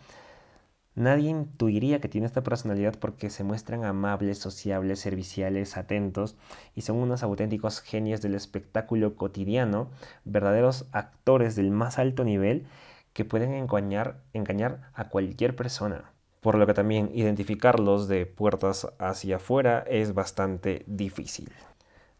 nadie 0.94 1.30
intuiría 1.30 2.00
que 2.00 2.08
tiene 2.08 2.26
esta 2.26 2.42
personalidad 2.42 2.94
porque 2.98 3.30
se 3.30 3.44
muestran 3.44 3.84
amables, 3.84 4.38
sociables, 4.38 5.00
serviciales, 5.00 5.76
atentos 5.76 6.36
y 6.74 6.82
son 6.82 6.96
unos 6.98 7.22
auténticos 7.22 7.80
genios 7.80 8.20
del 8.22 8.34
espectáculo 8.34 9.16
cotidiano, 9.16 9.90
verdaderos 10.24 10.86
actores 10.92 11.56
del 11.56 11.70
más 11.70 11.98
alto 11.98 12.24
nivel 12.24 12.66
que 13.14 13.24
pueden 13.24 13.52
engañar, 13.54 14.22
engañar 14.32 14.90
a 14.94 15.08
cualquier 15.08 15.56
persona 15.56 16.12
por 16.40 16.56
lo 16.56 16.66
que 16.66 16.74
también 16.74 17.10
identificarlos 17.14 18.08
de 18.08 18.26
puertas 18.26 18.88
hacia 18.98 19.36
afuera 19.36 19.84
es 19.88 20.14
bastante 20.14 20.84
difícil. 20.86 21.50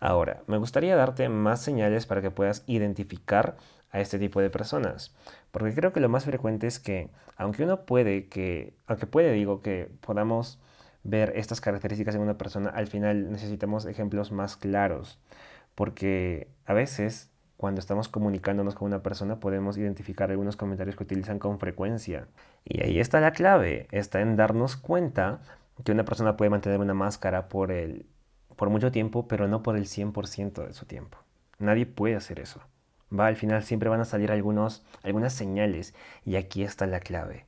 Ahora, 0.01 0.43
me 0.47 0.59
gustaría 0.59 0.97
darte 0.97 1.29
más 1.29 1.61
señales 1.61 2.07
para 2.07 2.23
que 2.23 2.31
puedas 2.31 2.63
identificar 2.67 3.57
a 3.91 4.01
este 4.01 4.19
tipo 4.19 4.41
de 4.41 4.51
personas, 4.51 5.15
porque 5.51 5.75
creo 5.75 5.93
que 5.93 6.01
lo 6.01 6.09
más 6.09 6.25
frecuente 6.25 6.67
es 6.67 6.79
que, 6.79 7.11
aunque 7.37 7.65
uno 7.65 7.85
puede 7.85 8.29
que, 8.29 8.75
aunque 8.87 9.07
puede 9.07 9.33
digo 9.33 9.63
que 9.63 9.91
podamos 10.01 10.61
ver 11.05 11.33
estas 11.37 11.61
características 11.61 12.15
en 12.15 12.21
una 12.21 12.39
persona, 12.39 12.71
al 12.71 12.87
final 12.87 13.33
necesitamos 13.33 13.87
ejemplos 13.87 14.31
más 14.31 14.57
claros, 14.57 15.19
porque 15.75 16.49
a 16.67 16.75
veces 16.75 17.31
cuando 17.59 17.81
estamos 17.81 18.09
comunicándonos 18.09 18.77
con 18.77 18.87
una 18.87 19.03
persona 19.03 19.41
podemos 19.41 19.77
identificar 19.77 20.31
algunos 20.31 20.55
comentarios 20.55 20.95
que 20.95 21.03
utilizan 21.03 21.41
con 21.41 21.59
frecuencia. 21.59 22.29
Y 22.65 22.85
ahí 22.85 23.01
está 23.01 23.21
la 23.21 23.33
clave, 23.33 23.89
está 23.91 24.21
en 24.21 24.37
darnos 24.37 24.77
cuenta 24.77 25.41
que 25.83 25.91
una 25.91 26.05
persona 26.05 26.37
puede 26.37 26.51
mantener 26.51 26.79
una 26.79 26.95
máscara 26.95 27.49
por, 27.49 27.73
el, 27.73 28.07
por 28.55 28.71
mucho 28.71 28.93
tiempo, 28.93 29.27
pero 29.27 29.49
no 29.49 29.65
por 29.65 29.77
el 29.77 29.87
100% 29.87 30.69
de 30.69 30.73
su 30.73 30.87
tiempo. 30.87 31.19
Nadie 31.59 31.85
puede 31.85 32.15
hacer 32.15 32.39
eso. 32.39 32.61
Va, 33.13 33.27
al 33.27 33.35
final 33.35 33.65
siempre 33.65 33.89
van 33.89 34.01
a 34.01 34.05
salir 34.05 34.31
algunos, 34.31 34.87
algunas 35.03 35.33
señales 35.33 35.95
y 36.25 36.37
aquí 36.37 36.63
está 36.63 36.87
la 36.87 37.01
clave. 37.01 37.45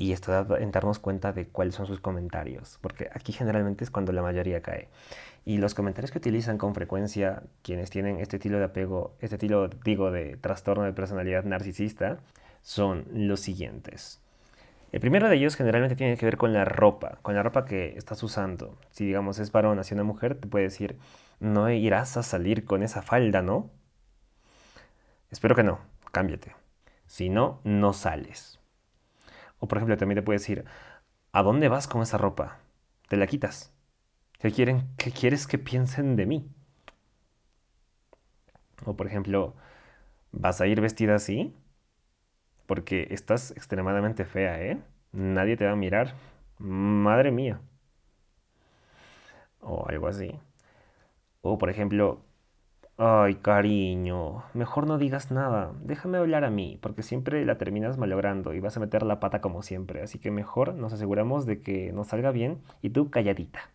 Y 0.00 0.12
está 0.12 0.46
en 0.58 0.70
darnos 0.70 0.98
cuenta 0.98 1.34
de 1.34 1.48
cuáles 1.48 1.74
son 1.74 1.84
sus 1.84 2.00
comentarios, 2.00 2.78
porque 2.80 3.10
aquí 3.12 3.34
generalmente 3.34 3.84
es 3.84 3.90
cuando 3.90 4.12
la 4.12 4.22
mayoría 4.22 4.62
cae. 4.62 4.88
Y 5.44 5.58
los 5.58 5.74
comentarios 5.74 6.10
que 6.10 6.16
utilizan 6.16 6.56
con 6.56 6.74
frecuencia 6.74 7.42
quienes 7.60 7.90
tienen 7.90 8.18
este 8.18 8.36
estilo 8.36 8.56
de 8.56 8.64
apego, 8.64 9.14
este 9.20 9.36
estilo, 9.36 9.68
digo, 9.68 10.10
de 10.10 10.38
trastorno 10.38 10.84
de 10.84 10.94
personalidad 10.94 11.44
narcisista, 11.44 12.16
son 12.62 13.04
los 13.12 13.40
siguientes. 13.40 14.22
El 14.90 15.00
primero 15.00 15.28
de 15.28 15.36
ellos 15.36 15.54
generalmente 15.54 15.96
tiene 15.96 16.16
que 16.16 16.24
ver 16.24 16.38
con 16.38 16.54
la 16.54 16.64
ropa, 16.64 17.18
con 17.20 17.34
la 17.34 17.42
ropa 17.42 17.66
que 17.66 17.92
estás 17.98 18.22
usando. 18.22 18.78
Si 18.92 19.04
digamos 19.04 19.38
es 19.38 19.52
varón 19.52 19.80
hacia 19.80 19.96
una 19.96 20.04
mujer, 20.04 20.34
te 20.34 20.48
puede 20.48 20.64
decir, 20.64 20.96
no 21.40 21.68
irás 21.68 22.16
a 22.16 22.22
salir 22.22 22.64
con 22.64 22.82
esa 22.82 23.02
falda, 23.02 23.42
¿no? 23.42 23.68
Espero 25.30 25.54
que 25.54 25.62
no, 25.62 25.78
cámbiate. 26.10 26.54
Si 27.04 27.28
no, 27.28 27.60
no 27.64 27.92
sales. 27.92 28.59
O 29.60 29.68
por 29.68 29.78
ejemplo, 29.78 29.96
también 29.96 30.16
te 30.16 30.22
puede 30.22 30.38
decir, 30.38 30.64
¿a 31.32 31.42
dónde 31.42 31.68
vas 31.68 31.86
con 31.86 32.02
esa 32.02 32.18
ropa? 32.18 32.58
Te 33.08 33.16
la 33.16 33.26
quitas. 33.26 33.72
¿Qué, 34.38 34.50
quieren, 34.50 34.88
qué 34.96 35.12
quieres 35.12 35.46
que 35.46 35.58
piensen 35.58 36.16
de 36.16 36.26
mí? 36.26 36.48
O 38.86 38.96
por 38.96 39.06
ejemplo, 39.06 39.54
¿vas 40.32 40.60
a 40.60 40.66
ir 40.66 40.80
vestida 40.80 41.14
así? 41.16 41.54
Porque 42.66 43.08
estás 43.10 43.50
extremadamente 43.52 44.24
fea, 44.24 44.62
¿eh? 44.62 44.78
Nadie 45.12 45.56
te 45.56 45.66
va 45.66 45.72
a 45.72 45.76
mirar. 45.76 46.14
Madre 46.58 47.30
mía. 47.30 47.60
O 49.60 49.86
algo 49.88 50.08
así. 50.08 50.38
O 51.42 51.58
por 51.58 51.70
ejemplo, 51.70 52.22
ay 53.00 53.34
cariño, 53.36 54.44
mejor 54.54 54.86
no 54.86 54.96
digas 54.96 55.32
nada, 55.32 55.72
déjame 55.82 56.18
hablar 56.18 56.44
a 56.44 56.50
mí, 56.50 56.78
porque 56.80 57.02
siempre 57.02 57.44
la 57.44 57.58
terminas 57.58 57.98
malogrando 57.98 58.54
y 58.54 58.60
vas 58.60 58.76
a 58.76 58.80
meter 58.80 59.02
la 59.02 59.18
pata 59.18 59.40
como 59.40 59.62
siempre, 59.62 60.02
así 60.02 60.20
que 60.20 60.30
mejor 60.30 60.74
nos 60.74 60.92
aseguramos 60.92 61.46
de 61.46 61.62
que 61.62 61.92
nos 61.92 62.06
salga 62.08 62.30
bien 62.30 62.62
y 62.80 62.90
tú 62.90 63.10
calladita. 63.10 63.70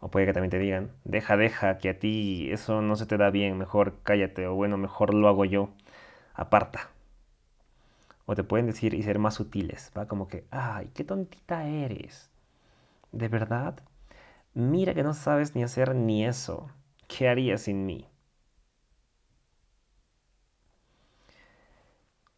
O 0.00 0.10
puede 0.10 0.26
que 0.26 0.32
también 0.32 0.50
te 0.50 0.58
digan, 0.58 0.90
deja, 1.04 1.36
deja, 1.36 1.78
que 1.78 1.88
a 1.90 1.98
ti 1.98 2.48
eso 2.52 2.82
no 2.82 2.96
se 2.96 3.06
te 3.06 3.16
da 3.16 3.30
bien, 3.30 3.58
mejor 3.58 3.96
cállate, 4.02 4.46
o 4.46 4.54
bueno, 4.54 4.76
mejor 4.76 5.14
lo 5.14 5.28
hago 5.28 5.44
yo, 5.44 5.70
aparta. 6.34 6.90
O 8.26 8.36
te 8.36 8.44
pueden 8.44 8.66
decir 8.66 8.94
y 8.94 9.02
ser 9.02 9.18
más 9.18 9.34
sutiles, 9.34 9.90
va 9.96 10.06
como 10.06 10.28
que, 10.28 10.44
ay, 10.52 10.90
qué 10.94 11.02
tontita 11.02 11.66
eres. 11.66 12.30
¿De 13.12 13.28
verdad? 13.28 13.80
Mira 14.54 14.94
que 14.94 15.02
no 15.04 15.14
sabes 15.14 15.54
ni 15.56 15.62
hacer 15.64 15.94
ni 15.94 16.26
eso. 16.26 16.70
¿Qué 17.08 17.28
harías 17.28 17.62
sin 17.62 17.84
mí? 17.86 18.06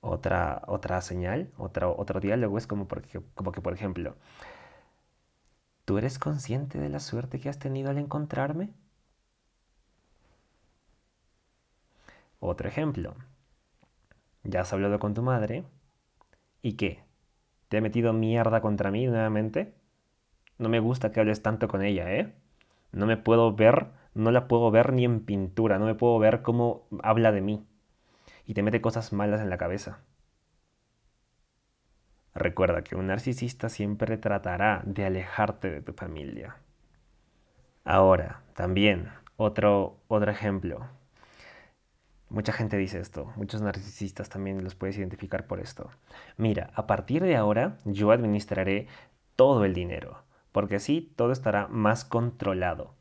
Otra, 0.03 0.63
otra 0.67 1.01
señal, 1.03 1.51
otro, 1.59 1.95
otro 1.99 2.21
diálogo 2.21 2.57
es 2.59 2.67
como, 2.67 2.87
como 3.35 3.53
que, 3.53 3.61
por 3.63 3.73
ejemplo, 3.75 4.17
¿tú 5.85 5.99
eres 5.99 6.19
consciente 6.19 6.79
de 6.79 6.89
la 6.89 7.01
suerte 7.01 7.39
que 7.39 7.51
has 7.51 7.59
tenido 7.59 7.91
al 7.91 7.99
encontrarme? 7.99 8.71
Otro 12.41 12.67
ejemplo, 12.69 13.15
¿ya 14.45 14.61
has 14.63 14.73
hablado 14.73 14.99
con 14.99 15.15
tu 15.15 15.23
madre? 15.23 15.65
¿Y 16.63 16.75
qué? 16.75 17.01
¿Te 17.69 17.79
ha 17.79 17.81
metido 17.83 18.13
mierda 18.15 18.61
contra 18.63 18.91
mí 18.91 19.07
nuevamente? 19.07 19.75
No 20.59 20.69
me 20.69 20.81
gusta 20.81 21.13
que 21.13 21.21
hables 21.21 21.43
tanto 21.43 21.69
con 21.69 21.83
ella, 21.85 22.13
¿eh? 22.15 22.35
No 22.93 23.07
me 23.07 23.17
puedo 23.19 23.55
ver, 23.55 23.89
no 24.15 24.31
la 24.31 24.49
puedo 24.49 24.71
ver 24.71 24.93
ni 24.93 25.05
en 25.05 25.21
pintura, 25.21 25.79
no 25.79 25.87
me 25.87 25.95
puedo 25.95 26.19
ver 26.19 26.43
cómo 26.43 26.87
habla 27.03 27.33
de 27.33 27.41
mí. 27.41 27.67
Y 28.47 28.55
te 28.55 28.63
mete 28.63 28.81
cosas 28.81 29.13
malas 29.13 29.41
en 29.41 29.51
la 29.51 29.59
cabeza. 29.59 30.01
Recuerda 32.35 32.83
que 32.83 32.97
un 32.97 33.09
narcisista 33.09 33.69
siempre 33.69 34.17
tratará 34.17 34.83
de 34.85 35.05
alejarte 35.05 35.71
de 35.71 35.83
tu 35.83 35.93
familia. 35.93 36.57
Ahora, 37.85 38.43
también, 38.55 39.11
otro, 39.37 39.99
otro 40.09 40.31
ejemplo. 40.31 40.87
Mucha 42.29 42.53
gente 42.53 42.77
dice 42.77 43.01
esto, 43.01 43.33
muchos 43.37 43.63
narcisistas 43.63 44.29
también 44.29 44.63
los 44.63 44.77
puedes 44.77 44.97
identificar 44.97 45.47
por 45.47 45.61
esto. 45.61 45.91
Mira, 46.37 46.71
a 46.75 46.87
partir 46.87 47.23
de 47.23 47.37
ahora 47.37 47.79
yo 47.85 48.13
administraré 48.13 48.87
todo 49.35 49.65
el 49.65 49.75
dinero 49.75 50.23
porque 50.53 50.77
así 50.77 51.13
todo 51.17 51.33
estará 51.33 51.69
más 51.69 52.05
controlado. 52.05 52.95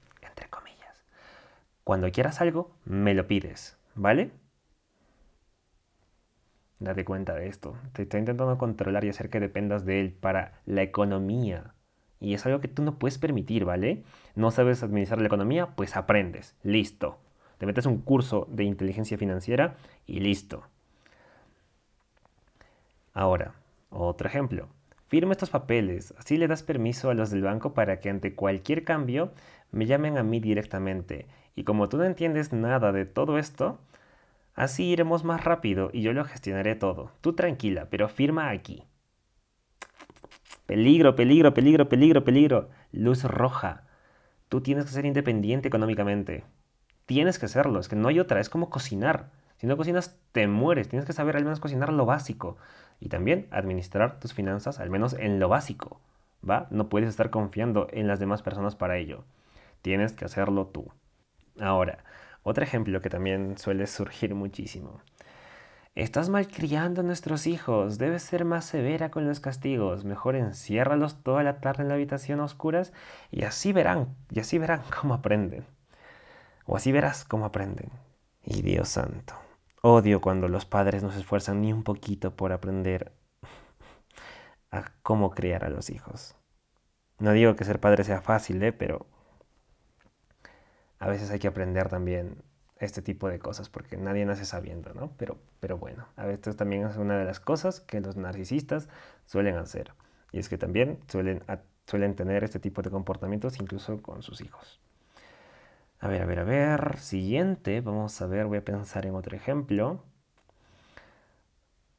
Cuando 1.90 2.12
quieras 2.12 2.40
algo, 2.40 2.70
me 2.86 3.16
lo 3.16 3.26
pides, 3.26 3.76
¿vale? 3.96 4.30
Date 6.78 7.04
cuenta 7.04 7.34
de 7.34 7.48
esto. 7.48 7.76
Te 7.94 8.04
está 8.04 8.20
intentando 8.20 8.56
controlar 8.60 9.06
y 9.06 9.10
hacer 9.10 9.32
que 9.32 9.40
dependas 9.40 9.86
de 9.86 10.00
él 10.00 10.12
para 10.12 10.62
la 10.68 10.84
economía. 10.84 11.74
Y 12.20 12.36
es 12.36 12.46
algo 12.46 12.60
que 12.60 12.68
tú 12.68 12.84
no 12.84 13.00
puedes 13.00 13.18
permitir, 13.18 13.66
¿vale? 13.66 14.04
No 14.36 14.52
sabes 14.52 14.84
administrar 14.84 15.20
la 15.20 15.26
economía, 15.26 15.70
pues 15.76 15.96
aprendes. 15.96 16.56
Listo. 16.62 17.18
Te 17.58 17.66
metes 17.66 17.88
un 17.88 18.02
curso 18.02 18.48
de 18.52 18.66
inteligencia 18.66 19.18
financiera 19.18 19.76
y 20.06 20.20
listo. 20.20 20.62
Ahora, 23.16 23.56
otro 23.90 24.28
ejemplo. 24.28 24.68
Firma 25.08 25.32
estos 25.32 25.50
papeles, 25.50 26.14
así 26.20 26.38
le 26.38 26.48
das 26.48 26.62
permiso 26.62 27.10
a 27.10 27.16
los 27.16 27.32
del 27.32 27.42
banco 27.42 27.74
para 27.74 28.00
que 28.00 28.12
ante 28.12 28.36
cualquier 28.36 28.84
cambio 28.84 29.32
me 29.72 29.88
llamen 29.88 30.20
a 30.20 30.24
mí 30.24 30.40
directamente. 30.40 31.26
Y 31.60 31.66
como 31.66 31.90
tú 31.90 31.98
no 31.98 32.06
entiendes 32.06 32.54
nada 32.54 32.94
de 32.94 33.06
todo 33.06 33.38
esto, 33.38 33.80
así 34.56 34.86
iremos 34.86 35.26
más 35.26 35.44
rápido 35.44 35.90
y 35.92 36.02
yo 36.02 36.14
lo 36.14 36.24
gestionaré 36.24 36.76
todo. 36.76 37.12
Tú 37.20 37.34
tranquila, 37.34 37.88
pero 37.90 38.08
firma 38.08 38.50
aquí. 38.50 38.86
Peligro, 40.66 41.18
peligro, 41.18 41.54
peligro, 41.54 41.90
peligro, 41.90 42.24
peligro. 42.24 42.70
Luz 42.94 43.26
roja. 43.26 43.84
Tú 44.48 44.62
tienes 44.62 44.86
que 44.86 44.92
ser 44.92 45.06
independiente 45.06 45.68
económicamente. 45.68 46.46
Tienes 47.06 47.40
que 47.40 47.50
serlo, 47.50 47.82
es 47.82 47.90
que 47.90 47.98
no 47.98 48.08
hay 48.08 48.22
otra, 48.22 48.40
es 48.40 48.48
como 48.48 48.70
cocinar. 48.70 49.32
Si 49.58 49.68
no 49.68 49.76
cocinas, 49.76 50.18
te 50.32 50.48
mueres. 50.48 50.88
Tienes 50.88 51.06
que 51.06 51.12
saber 51.12 51.36
al 51.36 51.44
menos 51.44 51.60
cocinar 51.60 51.92
lo 51.92 52.06
básico 52.06 52.56
y 53.02 53.10
también 53.10 53.50
administrar 53.52 54.22
tus 54.22 54.34
finanzas, 54.34 54.80
al 54.80 54.90
menos 54.90 55.12
en 55.12 55.42
lo 55.42 55.50
básico, 55.50 56.00
¿va? 56.50 56.68
No 56.70 56.88
puedes 56.88 57.10
estar 57.10 57.30
confiando 57.30 57.90
en 57.92 58.08
las 58.08 58.22
demás 58.22 58.44
personas 58.44 58.78
para 58.78 58.96
ello. 58.96 59.26
Tienes 59.82 60.14
que 60.14 60.24
hacerlo 60.24 60.68
tú. 60.68 60.90
Ahora, 61.60 62.04
otro 62.44 62.64
ejemplo 62.64 63.02
que 63.02 63.10
también 63.10 63.58
suele 63.58 63.86
surgir 63.88 64.34
muchísimo. 64.36 65.02
Estás 65.96 66.30
malcriando 66.30 67.02
a 67.02 67.04
nuestros 67.04 67.46
hijos, 67.48 67.98
debes 67.98 68.24
ser 68.24 68.46
más 68.46 68.64
severa 68.64 69.12
con 69.12 69.28
los 69.28 69.40
castigos, 69.40 70.06
mejor 70.06 70.36
enciérralos 70.36 71.22
toda 71.24 71.44
la 71.44 71.60
tarde 71.60 71.84
en 71.84 71.90
la 71.90 71.96
habitación 71.96 72.40
a 72.40 72.46
oscuras 72.46 72.94
y 73.32 73.44
así 73.44 73.74
verán, 73.74 74.16
y 74.30 74.40
así 74.40 74.58
verán 74.58 74.82
cómo 75.02 75.14
aprenden. 75.14 75.66
O 76.66 76.78
así 76.78 76.92
verás 76.92 77.26
cómo 77.26 77.46
aprenden. 77.46 77.90
Y 78.46 78.62
Dios 78.62 78.90
santo. 78.90 79.34
Odio 79.82 80.22
cuando 80.22 80.48
los 80.48 80.66
padres 80.66 81.04
no 81.04 81.12
se 81.12 81.20
esfuerzan 81.20 81.62
ni 81.62 81.74
un 81.74 81.84
poquito 81.84 82.36
por 82.36 82.54
aprender 82.54 83.12
a 84.72 84.92
cómo 85.02 85.32
criar 85.32 85.66
a 85.66 85.70
los 85.70 85.90
hijos. 85.90 86.36
No 87.18 87.34
digo 87.34 87.56
que 87.56 87.66
ser 87.66 87.80
padre 87.80 88.04
sea 88.04 88.22
fácil, 88.22 88.64
¿eh? 88.64 88.72
pero 88.72 89.06
a 91.00 91.08
veces 91.08 91.32
hay 91.32 91.40
que 91.40 91.48
aprender 91.48 91.90
también 91.90 92.44
este 92.78 93.02
tipo 93.02 93.28
de 93.28 93.40
cosas 93.40 93.70
porque 93.70 93.98
nadie 93.98 94.26
nace 94.26 94.46
sabiendo, 94.46 94.94
¿no? 94.94 95.12
Pero, 95.18 95.38
pero 95.60 95.78
bueno, 95.78 96.08
a 96.16 96.26
veces 96.26 96.56
también 96.56 96.86
es 96.86 96.98
una 96.98 97.18
de 97.18 97.26
las 97.26 97.40
cosas 97.40 97.82
que 97.82 98.00
los 98.00 98.16
narcisistas 98.16 98.88
suelen 99.26 99.58
hacer. 99.58 99.94
Y 100.32 100.40
es 100.40 100.48
que 100.50 100.58
también 100.58 101.00
suelen, 101.08 101.44
suelen 101.86 102.16
tener 102.16 102.44
este 102.44 102.60
tipo 102.60 102.82
de 102.82 102.90
comportamientos 102.90 103.60
incluso 103.60 104.02
con 104.02 104.22
sus 104.22 104.42
hijos. 104.42 104.80
A 106.00 106.08
ver, 106.08 106.22
a 106.22 106.26
ver, 106.26 106.40
a 106.40 106.44
ver. 106.44 106.98
Siguiente, 107.00 107.82
vamos 107.82 108.22
a 108.22 108.28
ver, 108.28 108.46
voy 108.46 108.60
a 108.60 108.66
pensar 108.66 109.06
en 109.06 109.16
otro 109.16 109.36
ejemplo. 109.36 110.04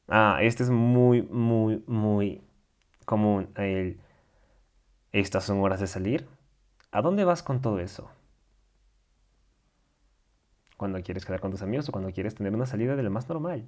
Ah, 0.08 0.38
este 0.42 0.62
es 0.62 0.70
muy, 0.70 1.22
muy, 1.22 1.84
muy 1.86 2.42
común. 3.04 3.52
Estas 5.12 5.44
son 5.44 5.60
horas 5.60 5.80
de 5.80 5.86
salir. 5.86 6.26
¿A 6.90 7.02
dónde 7.02 7.24
vas 7.24 7.42
con 7.42 7.60
todo 7.60 7.78
eso? 7.80 8.10
Cuando 10.80 11.02
quieres 11.02 11.26
quedar 11.26 11.40
con 11.40 11.50
tus 11.50 11.60
amigos 11.60 11.86
o 11.90 11.92
cuando 11.92 12.10
quieres 12.10 12.34
tener 12.34 12.54
una 12.54 12.64
salida 12.64 12.96
de 12.96 13.02
lo 13.02 13.10
más 13.10 13.28
normal. 13.28 13.66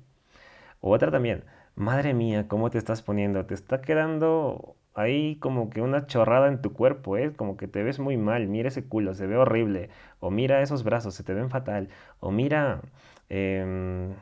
otra 0.81 1.11
también. 1.11 1.45
Madre 1.75 2.15
mía, 2.15 2.49
¿cómo 2.49 2.71
te 2.71 2.79
estás 2.79 3.03
poniendo? 3.03 3.45
Te 3.45 3.53
está 3.53 3.83
quedando 3.83 4.77
hay 4.95 5.37
como 5.37 5.69
que 5.69 5.83
una 5.83 6.07
chorrada 6.07 6.49
en 6.49 6.63
tu 6.63 6.73
cuerpo, 6.73 7.19
¿eh? 7.19 7.35
Como 7.35 7.59
que 7.59 7.69
te 7.69 7.83
ves 7.83 7.99
muy 7.99 8.17
mal, 8.17 8.49
mira 8.49 8.69
ese 8.69 8.87
culo, 8.89 9.13
se 9.15 9.27
ve 9.27 9.37
horrible, 9.37 9.91
o 10.21 10.31
mira 10.31 10.63
esos 10.63 10.85
brazos, 10.85 11.15
se 11.15 11.23
te 11.23 11.35
ven 11.35 11.51
fatal, 11.51 11.91
o 12.21 12.31
mira 12.31 12.81
em, 13.29 14.15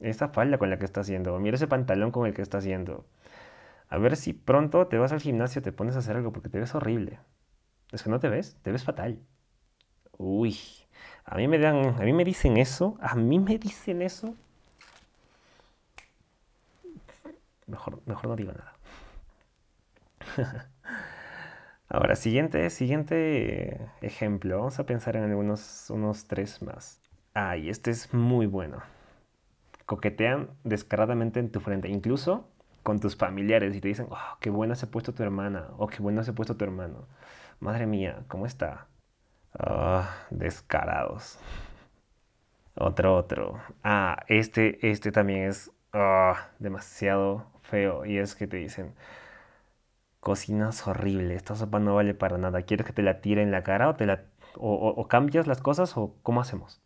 esa 0.00 0.28
falda 0.28 0.56
con 0.58 0.70
la 0.70 0.78
que 0.78 0.86
estás 0.86 1.06
haciendo, 1.06 1.34
o 1.34 1.40
mira 1.40 1.56
ese 1.56 1.66
pantalón 1.68 2.10
con 2.10 2.26
el 2.26 2.32
que 2.32 2.40
estás 2.42 2.64
haciendo. 2.64 3.04
A 3.88 3.98
ver 3.98 4.16
si 4.16 4.32
pronto 4.32 4.86
te 4.88 4.98
vas 4.98 5.12
al 5.12 5.20
gimnasio, 5.20 5.60
te 5.62 5.72
pones 5.72 5.96
a 5.96 6.00
hacer 6.00 6.16
algo 6.16 6.32
porque 6.32 6.48
te 6.48 6.58
ves 6.58 6.74
horrible. 6.74 7.20
Es 7.92 8.02
que 8.02 8.10
no 8.10 8.20
te 8.20 8.30
ves, 8.30 8.56
te 8.62 8.72
ves 8.72 8.84
fatal. 8.84 9.20
Uy, 10.18 10.56
a 11.24 11.36
mí 11.36 11.48
me 11.48 11.58
dan, 11.58 12.00
a 12.00 12.04
mí 12.04 12.12
me 12.12 12.24
dicen 12.24 12.56
eso, 12.56 12.96
a 13.00 13.14
mí 13.14 13.38
me 13.38 13.58
dicen 13.58 14.02
eso. 14.02 14.34
Mejor, 17.66 18.00
mejor 18.06 18.28
no 18.28 18.36
digo 18.36 18.52
nada. 18.52 18.74
Ahora, 21.88 22.16
siguiente, 22.16 22.68
siguiente 22.70 23.88
ejemplo. 24.02 24.58
Vamos 24.58 24.78
a 24.78 24.86
pensar 24.86 25.16
en 25.16 25.24
algunos 25.24 25.88
unos 25.90 26.26
tres 26.26 26.60
más. 26.62 27.00
Ay, 27.34 27.68
este 27.70 27.90
es 27.90 28.12
muy 28.12 28.46
bueno. 28.46 28.82
Coquetean 29.86 30.50
descaradamente 30.64 31.40
en 31.40 31.50
tu 31.50 31.60
frente, 31.60 31.88
incluso 31.88 32.48
con 32.82 33.00
tus 33.00 33.16
familiares 33.16 33.74
y 33.74 33.80
te 33.80 33.88
dicen, 33.88 34.06
oh, 34.10 34.36
qué 34.40 34.50
buena 34.50 34.74
se 34.74 34.86
ha 34.86 34.90
puesto 34.90 35.14
tu 35.14 35.22
hermana 35.22 35.68
o 35.78 35.86
qué 35.86 36.02
buena 36.02 36.22
se 36.22 36.32
ha 36.32 36.34
puesto 36.34 36.56
tu 36.56 36.64
hermano. 36.64 37.06
Madre 37.60 37.86
mía, 37.86 38.24
¿cómo 38.28 38.46
está? 38.46 38.88
Ah, 39.58 40.26
descarados. 40.30 41.38
Otro, 42.76 43.16
otro. 43.16 43.60
Ah, 43.82 44.24
este, 44.28 44.90
este 44.90 45.12
también 45.12 45.48
es 45.48 45.70
ah, 45.92 46.48
demasiado 46.58 47.46
feo. 47.62 48.04
Y 48.04 48.18
es 48.18 48.34
que 48.34 48.46
te 48.46 48.56
dicen, 48.56 48.94
cocinas 50.20 50.86
horrible, 50.88 51.34
esta 51.36 51.54
sopa 51.54 51.78
no 51.78 51.94
vale 51.94 52.14
para 52.14 52.38
nada. 52.38 52.62
¿Quieres 52.62 52.86
que 52.86 52.92
te 52.92 53.02
la 53.02 53.20
tire 53.20 53.42
en 53.42 53.52
la 53.52 53.62
cara 53.62 53.88
o 53.88 53.94
te 53.94 54.06
la 54.06 54.24
o, 54.56 55.06
cambias 55.08 55.46
las 55.46 55.60
cosas 55.60 55.96
o 55.96 56.16
cómo 56.22 56.40
hacemos? 56.40 56.80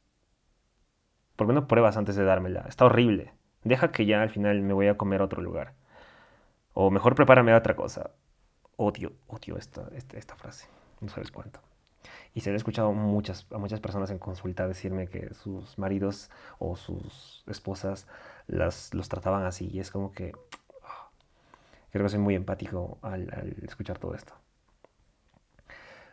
¿Por 1.36 1.46
qué 1.46 1.52
no 1.52 1.68
pruebas 1.68 1.96
antes 1.96 2.16
de 2.16 2.24
dármela? 2.24 2.64
Está 2.68 2.86
horrible. 2.86 3.32
Deja 3.64 3.92
que 3.92 4.06
ya 4.06 4.22
al 4.22 4.30
final 4.30 4.60
me 4.62 4.72
voy 4.72 4.88
a 4.88 4.96
comer 4.96 5.20
a 5.20 5.24
otro 5.24 5.42
lugar. 5.42 5.74
O 6.74 6.90
mejor 6.90 7.14
prepárame 7.14 7.54
otra 7.54 7.76
cosa. 7.76 8.10
Odio, 8.76 9.12
odio 9.28 9.56
esta, 9.56 9.88
esta, 9.94 10.36
frase. 10.36 10.68
No 11.00 11.08
sabes 11.08 11.30
cuánto. 11.30 11.60
Y 12.38 12.40
se 12.40 12.50
lo 12.50 12.54
he 12.54 12.56
escuchado 12.56 12.92
muchas, 12.92 13.48
a 13.50 13.58
muchas 13.58 13.80
personas 13.80 14.12
en 14.12 14.20
consulta 14.20 14.68
decirme 14.68 15.08
que 15.08 15.34
sus 15.34 15.76
maridos 15.76 16.30
o 16.60 16.76
sus 16.76 17.42
esposas 17.48 18.06
las, 18.46 18.94
los 18.94 19.08
trataban 19.08 19.44
así. 19.44 19.68
Y 19.72 19.80
es 19.80 19.90
como 19.90 20.12
que 20.12 20.30
ah, 20.84 21.10
creo 21.90 22.04
que 22.04 22.10
soy 22.10 22.20
muy 22.20 22.36
empático 22.36 23.00
al, 23.02 23.56
escuchar 23.66 23.98
todo 23.98 24.14
esto. 24.14 24.34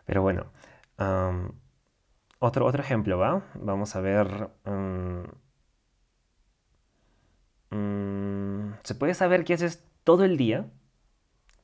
Pero 0.08 0.24
bueno, 0.24 0.48
otro, 2.40 2.66
otro 2.66 2.82
ejemplo, 2.82 3.20
¿va? 3.20 3.44
Vamos 3.54 3.96
a 3.96 4.02
ver... 4.02 4.50
Mm, 4.66 5.26
mm, 7.70 8.74
¿Se 8.82 8.96
puede 8.96 9.14
saber 9.14 9.44
qué 9.44 9.54
haces 9.54 9.86
todo 10.04 10.24
el 10.24 10.38
día? 10.38 10.72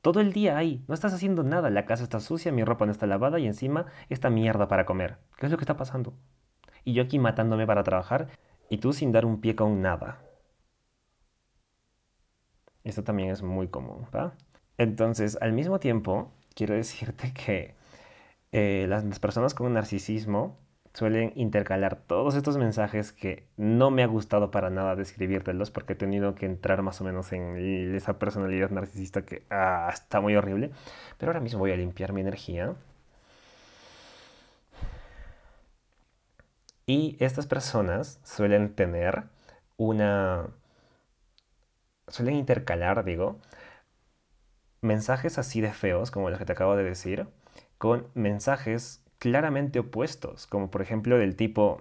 Todo 0.02 0.20
el 0.20 0.32
día 0.32 0.56
ahí, 0.58 0.84
no 0.88 0.94
estás 0.94 1.14
haciendo 1.14 1.44
nada, 1.44 1.70
la 1.70 1.86
casa 1.86 2.02
está 2.02 2.18
sucia, 2.18 2.50
mi 2.50 2.64
ropa 2.64 2.86
no 2.86 2.92
está 2.92 3.06
lavada 3.06 3.38
y 3.38 3.46
encima 3.46 3.86
esta 4.08 4.30
mierda 4.30 4.66
para 4.66 4.84
comer. 4.84 5.18
¿Qué 5.38 5.46
es 5.46 5.52
lo 5.52 5.58
que 5.58 5.62
está 5.62 5.76
pasando? 5.76 6.12
Y 6.84 6.92
yo 6.92 7.04
aquí 7.04 7.20
matándome 7.20 7.66
para 7.66 7.84
trabajar 7.84 8.28
y 8.68 8.78
tú 8.78 8.92
sin 8.92 9.12
dar 9.12 9.24
un 9.24 9.40
pie 9.40 9.54
con 9.54 9.80
nada. 9.80 10.20
Esto 12.82 13.04
también 13.04 13.30
es 13.30 13.42
muy 13.42 13.68
común, 13.68 14.06
¿va? 14.14 14.34
Entonces, 14.76 15.38
al 15.40 15.52
mismo 15.52 15.78
tiempo, 15.78 16.32
quiero 16.54 16.74
decirte 16.74 17.32
que 17.32 17.76
eh, 18.50 18.86
las, 18.88 19.04
personas 19.20 19.54
con 19.54 19.72
narcisismo 19.72 20.58
suelen 20.94 21.32
intercalar 21.36 21.96
todos 21.96 22.34
estos 22.34 22.58
mensajes 22.58 23.12
que 23.12 23.46
no 23.56 23.90
me 23.90 24.02
ha 24.02 24.06
gustado 24.06 24.50
para 24.50 24.70
nada 24.70 24.94
describírtelos 24.96 25.70
porque 25.70 25.94
he 25.94 25.96
tenido 25.96 26.34
que 26.34 26.46
entrar 26.46 26.82
más 26.82 27.00
o 27.00 27.04
menos 27.04 27.32
en 27.32 27.94
esa 27.94 28.18
personalidad 28.18 28.70
narcisista 28.70 29.22
que 29.24 29.44
ah, 29.50 29.90
está 29.92 30.20
muy 30.20 30.36
horrible. 30.36 30.70
Pero 31.18 31.30
ahora 31.30 31.40
mismo 31.40 31.60
voy 31.60 31.72
a 31.72 31.76
limpiar 31.76 32.12
mi 32.12 32.20
energía. 32.20 32.74
Y 36.86 37.16
estas 37.20 37.46
personas 37.46 38.20
suelen 38.24 38.74
tener 38.74 39.24
una... 39.76 40.48
suelen 42.08 42.36
intercalar, 42.36 43.04
digo, 43.04 43.38
mensajes 44.82 45.38
así 45.38 45.60
de 45.60 45.72
feos 45.72 46.10
como 46.10 46.28
los 46.28 46.38
que 46.38 46.44
te 46.44 46.52
acabo 46.52 46.76
de 46.76 46.84
decir 46.84 47.26
con 47.78 48.06
mensajes 48.14 49.01
claramente 49.22 49.78
opuestos, 49.78 50.48
como 50.48 50.72
por 50.72 50.82
ejemplo 50.82 51.16
del 51.16 51.36
tipo, 51.36 51.80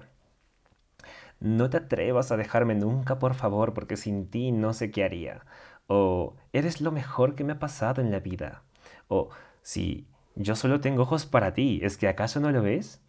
no 1.40 1.72
te 1.72 1.78
atrevas 1.78 2.32
a 2.32 2.38
dejarme 2.38 2.76
nunca, 2.76 3.18
por 3.18 3.34
favor, 3.34 3.74
porque 3.74 3.98
sin 3.98 4.30
ti 4.30 4.52
no 4.52 4.74
sé 4.74 4.92
qué 4.92 5.04
haría. 5.04 5.44
O 5.88 6.36
eres 6.54 6.82
lo 6.82 6.92
mejor 6.92 7.34
que 7.34 7.44
me 7.44 7.54
ha 7.54 7.60
pasado 7.60 8.00
en 8.00 8.12
la 8.12 8.20
vida. 8.20 8.62
O 9.08 9.30
si 9.64 10.06
yo 10.36 10.56
solo 10.56 10.82
tengo 10.82 11.02
ojos 11.02 11.26
para 11.26 11.56
ti, 11.56 11.80
¿es 11.82 11.98
que 11.98 12.08
acaso 12.08 12.40
no 12.40 12.52
lo 12.52 12.62
ves? 12.62 13.02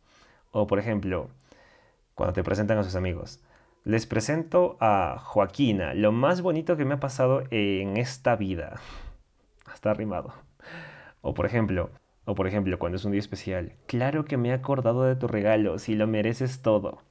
O 0.50 0.66
por 0.66 0.78
ejemplo, 0.78 1.28
cuando 2.14 2.32
te 2.32 2.42
presentan 2.42 2.78
a 2.78 2.84
sus 2.84 2.96
amigos. 2.96 3.42
Les 3.84 4.06
presento 4.06 4.78
a 4.80 5.18
Joaquina, 5.22 5.92
lo 5.92 6.10
más 6.10 6.40
bonito 6.40 6.78
que 6.78 6.86
me 6.86 6.94
ha 6.94 7.00
pasado 7.00 7.42
en 7.50 7.98
esta 7.98 8.36
vida. 8.36 8.80
Hasta 9.66 9.90
arrimado. 9.90 10.32
O 11.20 11.34
por 11.34 11.44
ejemplo, 11.44 11.90
o 12.24 12.34
por 12.34 12.46
ejemplo, 12.46 12.78
cuando 12.78 12.96
es 12.96 13.04
un 13.04 13.12
día 13.12 13.20
especial, 13.20 13.74
claro 13.86 14.24
que 14.24 14.36
me 14.36 14.50
he 14.50 14.52
acordado 14.52 15.04
de 15.04 15.16
tu 15.16 15.28
regalo, 15.28 15.78
si 15.78 15.94
lo 15.94 16.06
mereces 16.06 16.62
todo. 16.62 17.02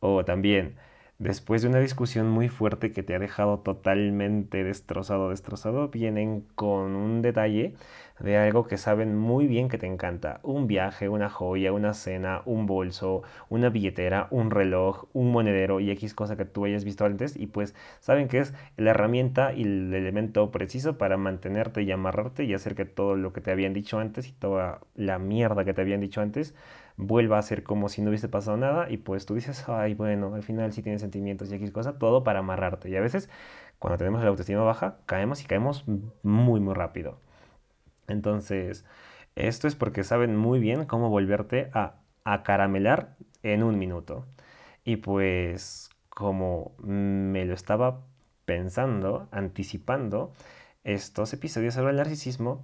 O 0.00 0.24
también, 0.24 0.76
después 1.18 1.62
de 1.62 1.68
una 1.68 1.78
discusión 1.78 2.28
muy 2.28 2.48
fuerte 2.48 2.92
que 2.92 3.02
te 3.02 3.14
ha 3.14 3.18
dejado 3.18 3.60
totalmente 3.60 4.64
destrozado, 4.64 5.30
destrozado, 5.30 5.88
vienen 5.88 6.46
con 6.54 6.96
un 6.96 7.22
detalle 7.22 7.74
de 8.20 8.36
algo 8.36 8.66
que 8.66 8.78
saben 8.78 9.16
muy 9.16 9.46
bien 9.46 9.68
que 9.68 9.78
te 9.78 9.86
encanta. 9.86 10.40
Un 10.42 10.66
viaje, 10.66 11.08
una 11.08 11.28
joya, 11.30 11.72
una 11.72 11.94
cena, 11.94 12.42
un 12.44 12.66
bolso, 12.66 13.22
una 13.48 13.70
billetera, 13.70 14.28
un 14.30 14.50
reloj, 14.50 15.06
un 15.12 15.32
monedero 15.32 15.80
y 15.80 15.90
X 15.90 16.14
cosa 16.14 16.36
que 16.36 16.44
tú 16.44 16.64
hayas 16.64 16.84
visto 16.84 17.04
antes 17.04 17.36
y 17.36 17.46
pues 17.46 17.74
saben 18.00 18.28
que 18.28 18.38
es 18.38 18.54
la 18.76 18.90
herramienta 18.90 19.52
y 19.52 19.62
el 19.62 19.94
elemento 19.94 20.50
preciso 20.50 20.98
para 20.98 21.16
mantenerte 21.16 21.82
y 21.82 21.90
amarrarte 21.90 22.44
y 22.44 22.54
hacer 22.54 22.74
que 22.74 22.84
todo 22.84 23.16
lo 23.16 23.32
que 23.32 23.40
te 23.40 23.50
habían 23.50 23.72
dicho 23.72 23.98
antes 23.98 24.28
y 24.28 24.32
toda 24.32 24.80
la 24.94 25.18
mierda 25.18 25.64
que 25.64 25.74
te 25.74 25.80
habían 25.80 26.00
dicho 26.00 26.20
antes 26.20 26.54
vuelva 26.96 27.38
a 27.38 27.42
ser 27.42 27.62
como 27.64 27.88
si 27.88 28.02
no 28.02 28.10
hubiese 28.10 28.28
pasado 28.28 28.56
nada 28.56 28.90
y 28.90 28.98
pues 28.98 29.26
tú 29.26 29.34
dices, 29.34 29.68
ay, 29.68 29.94
bueno, 29.94 30.34
al 30.34 30.42
final 30.42 30.72
sí 30.72 30.82
tienes 30.82 31.00
sentimientos 31.00 31.50
y 31.50 31.54
X 31.56 31.70
cosa, 31.72 31.98
todo 31.98 32.24
para 32.24 32.40
amarrarte. 32.40 32.88
Y 32.88 32.96
a 32.96 33.00
veces 33.00 33.28
cuando 33.78 33.98
tenemos 33.98 34.22
la 34.22 34.28
autoestima 34.28 34.62
baja, 34.62 34.98
caemos 35.06 35.42
y 35.42 35.46
caemos 35.46 35.84
muy, 36.22 36.60
muy 36.60 36.74
rápido. 36.74 37.20
Entonces, 38.08 38.84
esto 39.36 39.68
es 39.68 39.74
porque 39.74 40.04
saben 40.04 40.36
muy 40.36 40.58
bien 40.60 40.86
cómo 40.86 41.10
volverte 41.10 41.70
a 41.74 41.96
acaramelar 42.24 43.16
en 43.42 43.62
un 43.62 43.78
minuto. 43.78 44.26
Y 44.84 44.96
pues, 44.96 45.90
como 46.08 46.72
me 46.78 47.44
lo 47.44 47.54
estaba 47.54 48.02
pensando, 48.44 49.28
anticipando, 49.32 50.32
estos 50.84 51.32
episodios 51.32 51.74
sobre 51.74 51.90
el 51.90 51.96
narcisismo 51.96 52.60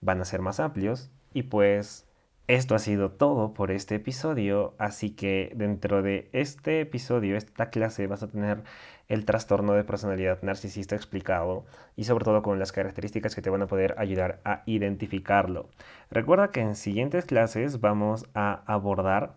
van 0.00 0.20
a 0.20 0.24
ser 0.24 0.40
más 0.40 0.60
amplios 0.60 1.10
y 1.32 1.44
pues 1.44 2.03
esto 2.46 2.74
ha 2.74 2.78
sido 2.78 3.10
todo 3.10 3.54
por 3.54 3.70
este 3.70 3.94
episodio, 3.94 4.74
así 4.78 5.10
que 5.10 5.52
dentro 5.56 6.02
de 6.02 6.28
este 6.32 6.80
episodio, 6.80 7.36
esta 7.36 7.70
clase, 7.70 8.06
vas 8.06 8.22
a 8.22 8.28
tener 8.28 8.62
el 9.08 9.24
trastorno 9.24 9.72
de 9.72 9.84
personalidad 9.84 10.42
narcisista 10.42 10.94
explicado 10.94 11.64
y 11.96 12.04
sobre 12.04 12.24
todo 12.24 12.42
con 12.42 12.58
las 12.58 12.72
características 12.72 13.34
que 13.34 13.42
te 13.42 13.50
van 13.50 13.62
a 13.62 13.66
poder 13.66 13.94
ayudar 13.98 14.40
a 14.44 14.62
identificarlo. 14.66 15.68
Recuerda 16.10 16.50
que 16.50 16.60
en 16.60 16.74
siguientes 16.74 17.24
clases 17.24 17.80
vamos 17.80 18.26
a 18.34 18.62
abordar 18.66 19.36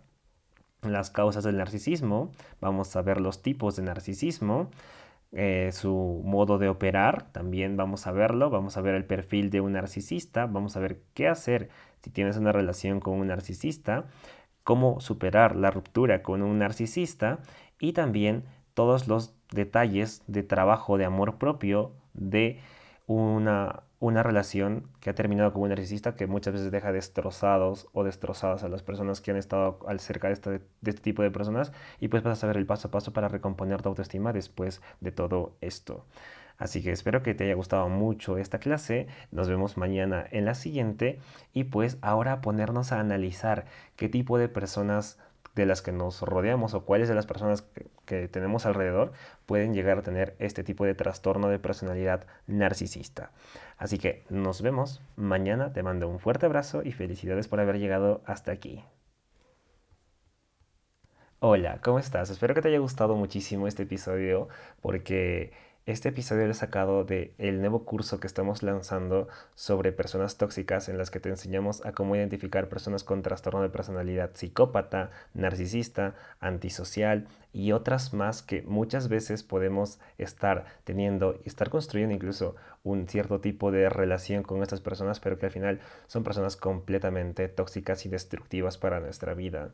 las 0.82 1.10
causas 1.10 1.44
del 1.44 1.58
narcisismo, 1.58 2.32
vamos 2.60 2.96
a 2.96 3.02
ver 3.02 3.22
los 3.22 3.42
tipos 3.42 3.76
de 3.78 3.84
narcisismo, 3.84 4.70
eh, 5.34 5.72
su 5.74 6.22
modo 6.24 6.58
de 6.58 6.70
operar, 6.70 7.32
también 7.32 7.76
vamos 7.76 8.08
a 8.08 8.12
verlo, 8.12 8.50
vamos 8.50 8.78
a 8.78 8.82
ver 8.82 8.96
el 8.96 9.06
perfil 9.06 9.50
de 9.50 9.60
un 9.60 9.74
narcisista, 9.74 10.46
vamos 10.46 10.78
a 10.78 10.80
ver 10.80 11.02
qué 11.14 11.28
hacer 11.28 11.70
si 12.04 12.10
tienes 12.10 12.38
una 12.38 12.52
relación 12.52 13.00
con 13.00 13.14
un 13.14 13.28
narcisista, 13.28 14.06
cómo 14.64 15.00
superar 15.00 15.56
la 15.56 15.72
ruptura 15.72 16.22
con 16.24 16.42
un 16.42 16.60
narcisista 16.60 17.40
y 17.80 17.94
también 17.94 18.44
todos 18.74 19.08
los 19.08 19.34
detalles 19.52 20.24
de 20.28 20.44
trabajo 20.44 20.98
de 20.98 21.06
amor 21.06 21.38
propio 21.38 21.94
de 22.14 22.60
una, 23.08 23.84
una 24.00 24.22
relación 24.22 24.88
que 25.00 25.10
ha 25.10 25.16
terminado 25.16 25.54
con 25.54 25.64
un 25.64 25.70
narcisista 25.70 26.16
que 26.16 26.28
muchas 26.28 26.54
veces 26.54 26.72
deja 26.72 26.92
destrozados 26.92 27.88
o 27.94 28.04
destrozadas 28.04 28.64
a 28.64 28.68
las 28.68 28.84
personas 28.84 29.22
que 29.22 29.32
han 29.32 29.38
estado 29.38 29.80
al 29.88 30.00
cerca 30.00 30.28
de 30.28 30.34
este, 30.34 30.50
de 30.50 30.62
este 30.84 31.02
tipo 31.02 31.24
de 31.24 31.32
personas 31.32 31.72
y 32.00 32.10
pues 32.10 32.22
vas 32.24 32.38
a 32.38 32.42
saber 32.42 32.58
el 32.58 32.66
paso 32.66 32.90
a 32.90 32.92
paso 32.92 33.14
para 33.14 33.30
recomponer 33.30 33.82
tu 33.82 33.90
autoestima 33.90 34.34
después 34.34 34.82
de 35.00 35.12
todo 35.12 35.56
esto. 35.62 36.06
Así 36.58 36.82
que 36.82 36.92
espero 36.92 37.22
que 37.22 37.36
te 37.36 37.44
haya 37.44 37.54
gustado 37.54 37.88
mucho 37.90 38.38
esta 38.38 38.60
clase. 38.60 39.08
Nos 39.32 39.48
vemos 39.48 39.78
mañana 39.78 40.26
en 40.32 40.46
la 40.46 40.56
siguiente 40.56 41.20
y 41.54 41.66
pues 41.66 41.98
ahora 42.02 42.42
ponernos 42.42 42.92
a 42.92 43.00
analizar 43.00 43.66
qué 43.96 44.10
tipo 44.10 44.38
de 44.38 44.50
personas 44.50 45.20
de 45.58 45.66
las 45.66 45.82
que 45.82 45.92
nos 45.92 46.22
rodeamos 46.22 46.74
o 46.74 46.86
cuáles 46.86 47.10
de 47.10 47.16
las 47.16 47.26
personas 47.26 47.64
que, 48.06 48.28
tenemos 48.30 48.66
alrededor 48.66 49.12
pueden 49.46 49.74
llegar 49.74 49.98
a 49.98 50.02
tener 50.04 50.36
este 50.40 50.64
tipo 50.64 50.86
de 50.86 50.96
trastorno 50.96 51.50
de 51.50 51.60
personalidad 51.60 52.26
narcisista. 52.46 53.32
Así 53.78 53.98
que 53.98 54.24
nos 54.30 54.62
vemos 54.62 55.02
mañana, 55.18 55.74
te 55.74 55.84
mando 55.84 56.08
un 56.08 56.20
fuerte 56.20 56.46
abrazo 56.46 56.84
y 56.84 56.94
felicidades 56.94 57.48
por 57.48 57.60
haber 57.60 57.80
llegado 57.80 58.22
hasta 58.26 58.52
aquí. 58.52 58.84
Hola, 61.40 61.80
¿cómo 61.84 62.00
estás? 62.00 62.30
Espero 62.30 62.56
que 62.56 62.62
te 62.62 62.70
haya 62.70 62.80
gustado 62.80 63.16
muchísimo 63.16 63.68
este 63.68 63.84
episodio 63.84 64.48
porque 64.82 65.52
este 65.88 66.10
episodio 66.10 66.44
lo 66.44 66.52
he 66.52 66.54
sacado 66.54 67.06
del 67.06 67.32
el 67.38 67.62
nuevo 67.62 67.86
curso 67.86 68.20
que 68.20 68.28
estamos 68.28 68.62
lanzando 68.62 69.30
sobre 69.56 69.94
personas 69.94 70.36
tóxicas 70.36 70.90
en 70.90 70.98
las 70.98 71.12
que 71.12 71.22
te 71.22 71.30
enseñamos 71.30 71.84
a 71.86 71.94
cómo 71.94 72.18
identificar 72.18 72.68
personas 72.68 73.06
con 73.06 73.22
trastorno 73.22 73.62
de 73.62 73.70
personalidad 73.70 74.32
psicópata, 74.34 75.12
narcisista, 75.34 76.14
antisocial 76.42 77.26
y 77.54 77.72
otras 77.72 78.14
más 78.14 78.42
que 78.42 78.64
muchas 78.64 79.08
veces 79.08 79.44
podemos 79.44 80.00
estar 80.18 80.66
teniendo 80.84 81.40
y 81.46 81.48
estar 81.48 81.70
construyendo 81.70 82.14
incluso 82.14 82.58
un 82.84 83.08
cierto 83.08 83.40
tipo 83.40 83.72
de 83.72 83.88
relación 83.88 84.44
con 84.44 84.62
estas 84.64 84.82
personas, 84.82 85.22
pero 85.22 85.40
que 85.40 85.46
al 85.46 85.54
final 85.54 85.80
son 86.08 86.26
personas 86.26 86.58
completamente 86.58 87.48
tóxicas 87.48 88.06
y 88.06 88.10
destructivas 88.10 88.78
para 88.78 89.00
nuestra 89.00 89.34
vida. 89.36 89.70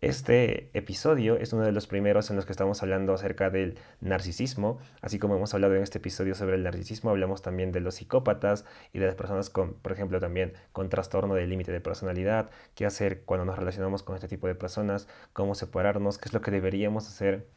Este 0.00 0.70
episodio 0.78 1.36
es 1.38 1.52
uno 1.52 1.64
de 1.64 1.72
los 1.72 1.88
primeros 1.88 2.30
en 2.30 2.36
los 2.36 2.46
que 2.46 2.52
estamos 2.52 2.84
hablando 2.84 3.12
acerca 3.14 3.50
del 3.50 3.76
narcisismo, 4.00 4.78
así 5.02 5.18
como 5.18 5.34
hemos 5.34 5.54
hablado 5.54 5.74
en 5.74 5.82
este 5.82 5.98
episodio 5.98 6.36
sobre 6.36 6.54
el 6.54 6.62
narcisismo, 6.62 7.10
hablamos 7.10 7.42
también 7.42 7.72
de 7.72 7.80
los 7.80 7.96
psicópatas 7.96 8.64
y 8.92 9.00
de 9.00 9.06
las 9.06 9.16
personas 9.16 9.50
con, 9.50 9.74
por 9.74 9.90
ejemplo, 9.90 10.20
también 10.20 10.52
con 10.70 10.88
trastorno 10.88 11.34
del 11.34 11.50
límite 11.50 11.72
de 11.72 11.80
personalidad, 11.80 12.48
qué 12.76 12.86
hacer 12.86 13.24
cuando 13.24 13.44
nos 13.44 13.58
relacionamos 13.58 14.04
con 14.04 14.14
este 14.14 14.28
tipo 14.28 14.46
de 14.46 14.54
personas, 14.54 15.08
cómo 15.32 15.56
separarnos, 15.56 16.18
qué 16.18 16.28
es 16.28 16.32
lo 16.32 16.42
que 16.42 16.52
deberíamos 16.52 17.08
hacer 17.08 17.48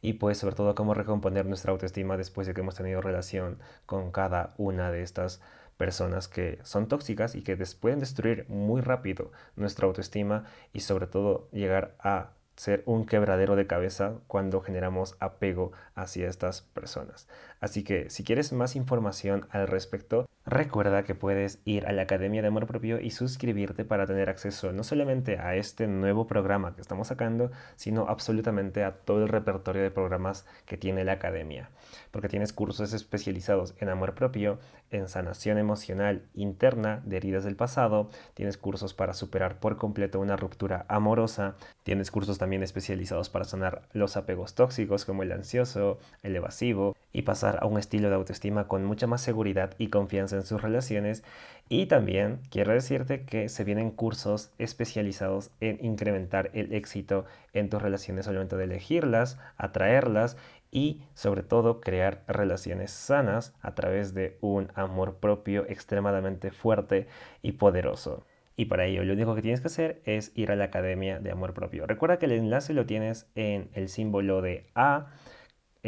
y 0.00 0.14
pues 0.14 0.38
sobre 0.38 0.54
todo 0.54 0.74
cómo 0.74 0.94
recomponer 0.94 1.44
nuestra 1.44 1.72
autoestima 1.72 2.16
después 2.16 2.46
de 2.46 2.54
que 2.54 2.62
hemos 2.62 2.76
tenido 2.76 3.02
relación 3.02 3.58
con 3.84 4.10
cada 4.10 4.54
una 4.56 4.90
de 4.90 5.02
estas 5.02 5.42
personas 5.76 6.28
que 6.28 6.58
son 6.62 6.88
tóxicas 6.88 7.34
y 7.34 7.42
que 7.42 7.56
pueden 7.80 8.00
destruir 8.00 8.46
muy 8.48 8.80
rápido 8.80 9.32
nuestra 9.56 9.86
autoestima 9.86 10.44
y 10.72 10.80
sobre 10.80 11.06
todo 11.06 11.48
llegar 11.52 11.94
a 11.98 12.30
ser 12.56 12.82
un 12.86 13.04
quebradero 13.04 13.54
de 13.54 13.66
cabeza 13.66 14.14
cuando 14.26 14.62
generamos 14.62 15.16
apego 15.20 15.72
hacia 15.94 16.28
estas 16.28 16.62
personas. 16.62 17.28
Así 17.60 17.84
que 17.84 18.10
si 18.10 18.24
quieres 18.24 18.52
más 18.52 18.76
información 18.76 19.46
al 19.50 19.68
respecto, 19.68 20.26
recuerda 20.46 21.02
que 21.02 21.16
puedes 21.16 21.58
ir 21.64 21.86
a 21.86 21.92
la 21.92 22.02
Academia 22.02 22.40
de 22.40 22.48
Amor 22.48 22.66
Propio 22.66 23.00
y 23.00 23.10
suscribirte 23.10 23.84
para 23.84 24.06
tener 24.06 24.30
acceso 24.30 24.72
no 24.72 24.84
solamente 24.84 25.38
a 25.38 25.56
este 25.56 25.88
nuevo 25.88 26.28
programa 26.28 26.74
que 26.76 26.80
estamos 26.80 27.08
sacando, 27.08 27.50
sino 27.74 28.06
absolutamente 28.08 28.84
a 28.84 28.92
todo 28.92 29.24
el 29.24 29.28
repertorio 29.28 29.82
de 29.82 29.90
programas 29.90 30.46
que 30.64 30.76
tiene 30.76 31.04
la 31.04 31.12
Academia. 31.12 31.70
Porque 32.12 32.28
tienes 32.28 32.52
cursos 32.52 32.92
especializados 32.92 33.74
en 33.78 33.88
amor 33.88 34.14
propio, 34.14 34.60
en 34.90 35.08
sanación 35.08 35.58
emocional 35.58 36.22
interna 36.34 37.02
de 37.04 37.16
heridas 37.16 37.42
del 37.42 37.56
pasado, 37.56 38.08
tienes 38.34 38.56
cursos 38.56 38.94
para 38.94 39.14
superar 39.14 39.58
por 39.58 39.76
completo 39.76 40.20
una 40.20 40.36
ruptura 40.36 40.86
amorosa, 40.88 41.56
tienes 41.82 42.12
cursos 42.12 42.38
también 42.38 42.62
especializados 42.62 43.30
para 43.30 43.44
sanar 43.44 43.82
los 43.92 44.16
apegos 44.16 44.54
tóxicos 44.54 45.04
como 45.04 45.24
el 45.24 45.32
ansioso, 45.32 45.98
el 46.22 46.36
evasivo 46.36 46.96
y 47.12 47.22
pasar 47.22 47.58
a 47.62 47.66
un 47.66 47.78
estilo 47.78 48.08
de 48.08 48.14
autoestima 48.14 48.68
con 48.68 48.84
mucha 48.84 49.08
más 49.08 49.22
seguridad 49.22 49.74
y 49.78 49.88
confianza 49.88 50.35
en 50.36 50.44
sus 50.44 50.62
relaciones. 50.62 51.24
Y 51.68 51.86
también 51.86 52.40
quiero 52.50 52.72
decirte 52.72 53.24
que 53.24 53.48
se 53.48 53.64
vienen 53.64 53.90
cursos 53.90 54.52
especializados 54.58 55.50
en 55.60 55.84
incrementar 55.84 56.50
el 56.54 56.72
éxito 56.72 57.24
en 57.52 57.68
tus 57.68 57.82
relaciones 57.82 58.28
al 58.28 58.34
momento 58.34 58.56
de 58.56 58.64
elegirlas, 58.64 59.38
atraerlas 59.56 60.36
y 60.70 61.02
sobre 61.14 61.42
todo 61.42 61.80
crear 61.80 62.22
relaciones 62.28 62.90
sanas 62.90 63.54
a 63.62 63.74
través 63.74 64.14
de 64.14 64.36
un 64.40 64.70
amor 64.74 65.16
propio 65.16 65.64
extremadamente 65.68 66.50
fuerte 66.50 67.06
y 67.42 67.52
poderoso. 67.52 68.24
Y 68.56 68.66
para 68.66 68.86
ello 68.86 69.04
lo 69.04 69.12
único 69.12 69.34
que 69.34 69.42
tienes 69.42 69.60
que 69.60 69.68
hacer 69.68 70.00
es 70.04 70.32
ir 70.34 70.50
a 70.50 70.56
la 70.56 70.64
Academia 70.64 71.18
de 71.18 71.30
Amor 71.30 71.52
Propio. 71.52 71.86
Recuerda 71.86 72.18
que 72.18 72.26
el 72.26 72.32
enlace 72.32 72.72
lo 72.72 72.86
tienes 72.86 73.26
en 73.34 73.68
el 73.74 73.88
símbolo 73.88 74.40
de 74.40 74.66
A 74.74 75.08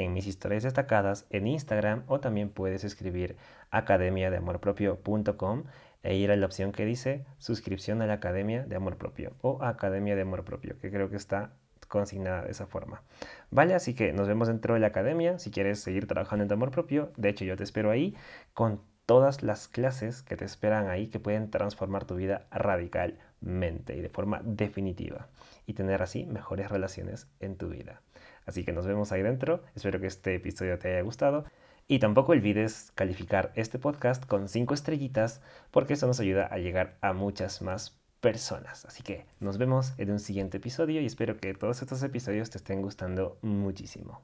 en 0.05 0.13
mis 0.13 0.27
historias 0.27 0.63
destacadas 0.63 1.27
en 1.31 1.47
Instagram 1.47 2.05
o 2.07 2.21
también 2.21 2.51
puedes 2.51 2.85
escribir 2.85 3.37
academiadeamorpropio.com 3.71 5.65
e 6.03 6.15
ir 6.17 6.31
a 6.31 6.37
la 6.37 6.47
opción 6.47 6.73
que 6.73 6.85
dice 6.85 7.25
suscripción 7.39 8.01
a 8.03 8.07
la 8.07 8.15
Academia 8.15 8.65
de 8.65 8.77
Amor 8.77 8.97
Propio 8.97 9.35
o 9.41 9.63
Academia 9.63 10.15
de 10.15 10.23
Amor 10.23 10.45
Propio, 10.45 10.79
que 10.79 10.91
creo 10.91 11.11
que 11.11 11.17
está 11.17 11.53
consignada 11.89 12.43
de 12.43 12.51
esa 12.51 12.67
forma. 12.67 13.03
Vale, 13.51 13.75
así 13.75 13.95
que 13.95 14.13
nos 14.13 14.29
vemos 14.29 14.49
dentro 14.49 14.75
de 14.75 14.81
la 14.81 14.89
academia. 14.89 15.39
Si 15.39 15.51
quieres 15.51 15.81
seguir 15.81 16.07
trabajando 16.07 16.45
en 16.45 16.49
tu 16.49 16.55
amor 16.55 16.71
propio, 16.71 17.13
de 17.17 17.31
hecho 17.31 17.45
yo 17.45 17.57
te 17.57 17.65
espero 17.65 17.91
ahí 17.91 18.15
con 18.55 18.81
todas 19.07 19.43
las 19.43 19.69
clases 19.69 20.23
que 20.23 20.37
te 20.37 20.45
esperan 20.45 20.89
ahí 20.89 21.09
que 21.09 21.19
pueden 21.19 21.51
transformar 21.51 22.05
tu 22.05 22.15
vida 22.15 22.47
radicalmente 22.51 23.97
y 23.97 24.03
de 24.03 24.11
forma 24.11 24.43
definitiva 24.45 25.29
y 25.67 25.73
tener 25.73 26.03
así 26.03 26.27
mejores 26.27 26.71
relaciones 26.71 27.27
en 27.41 27.57
tu 27.57 27.69
vida. 27.69 28.03
Así 28.49 28.65
que 28.65 28.73
nos 28.73 28.87
vemos 28.87 29.13
ahí 29.13 29.23
dentro. 29.23 29.63
Espero 29.77 30.01
que 30.01 30.07
este 30.07 30.35
episodio 30.37 30.79
te 30.79 30.89
haya 30.89 31.03
gustado. 31.03 31.45
Y 31.87 31.99
tampoco 31.99 32.33
olvides 32.33 32.93
calificar 32.95 33.53
este 33.55 33.79
podcast 33.79 34.25
con 34.25 34.49
5 34.49 34.73
estrellitas 34.75 35.43
porque 35.71 35.93
eso 35.95 36.07
nos 36.07 36.19
ayuda 36.19 36.47
a 36.47 36.59
llegar 36.59 36.97
a 37.03 37.13
muchas 37.13 37.63
más 37.63 37.99
personas. 38.21 38.87
Así 38.87 39.03
que 39.03 39.27
nos 39.39 39.59
vemos 39.59 39.93
en 39.99 40.11
un 40.11 40.19
siguiente 40.19 40.57
episodio 40.57 41.01
y 41.01 41.07
espero 41.07 41.37
que 41.37 41.55
todos 41.55 41.83
estos 41.83 42.03
episodios 42.03 42.51
te 42.51 42.59
estén 42.59 42.83
gustando 42.83 43.39
muchísimo. 43.43 44.23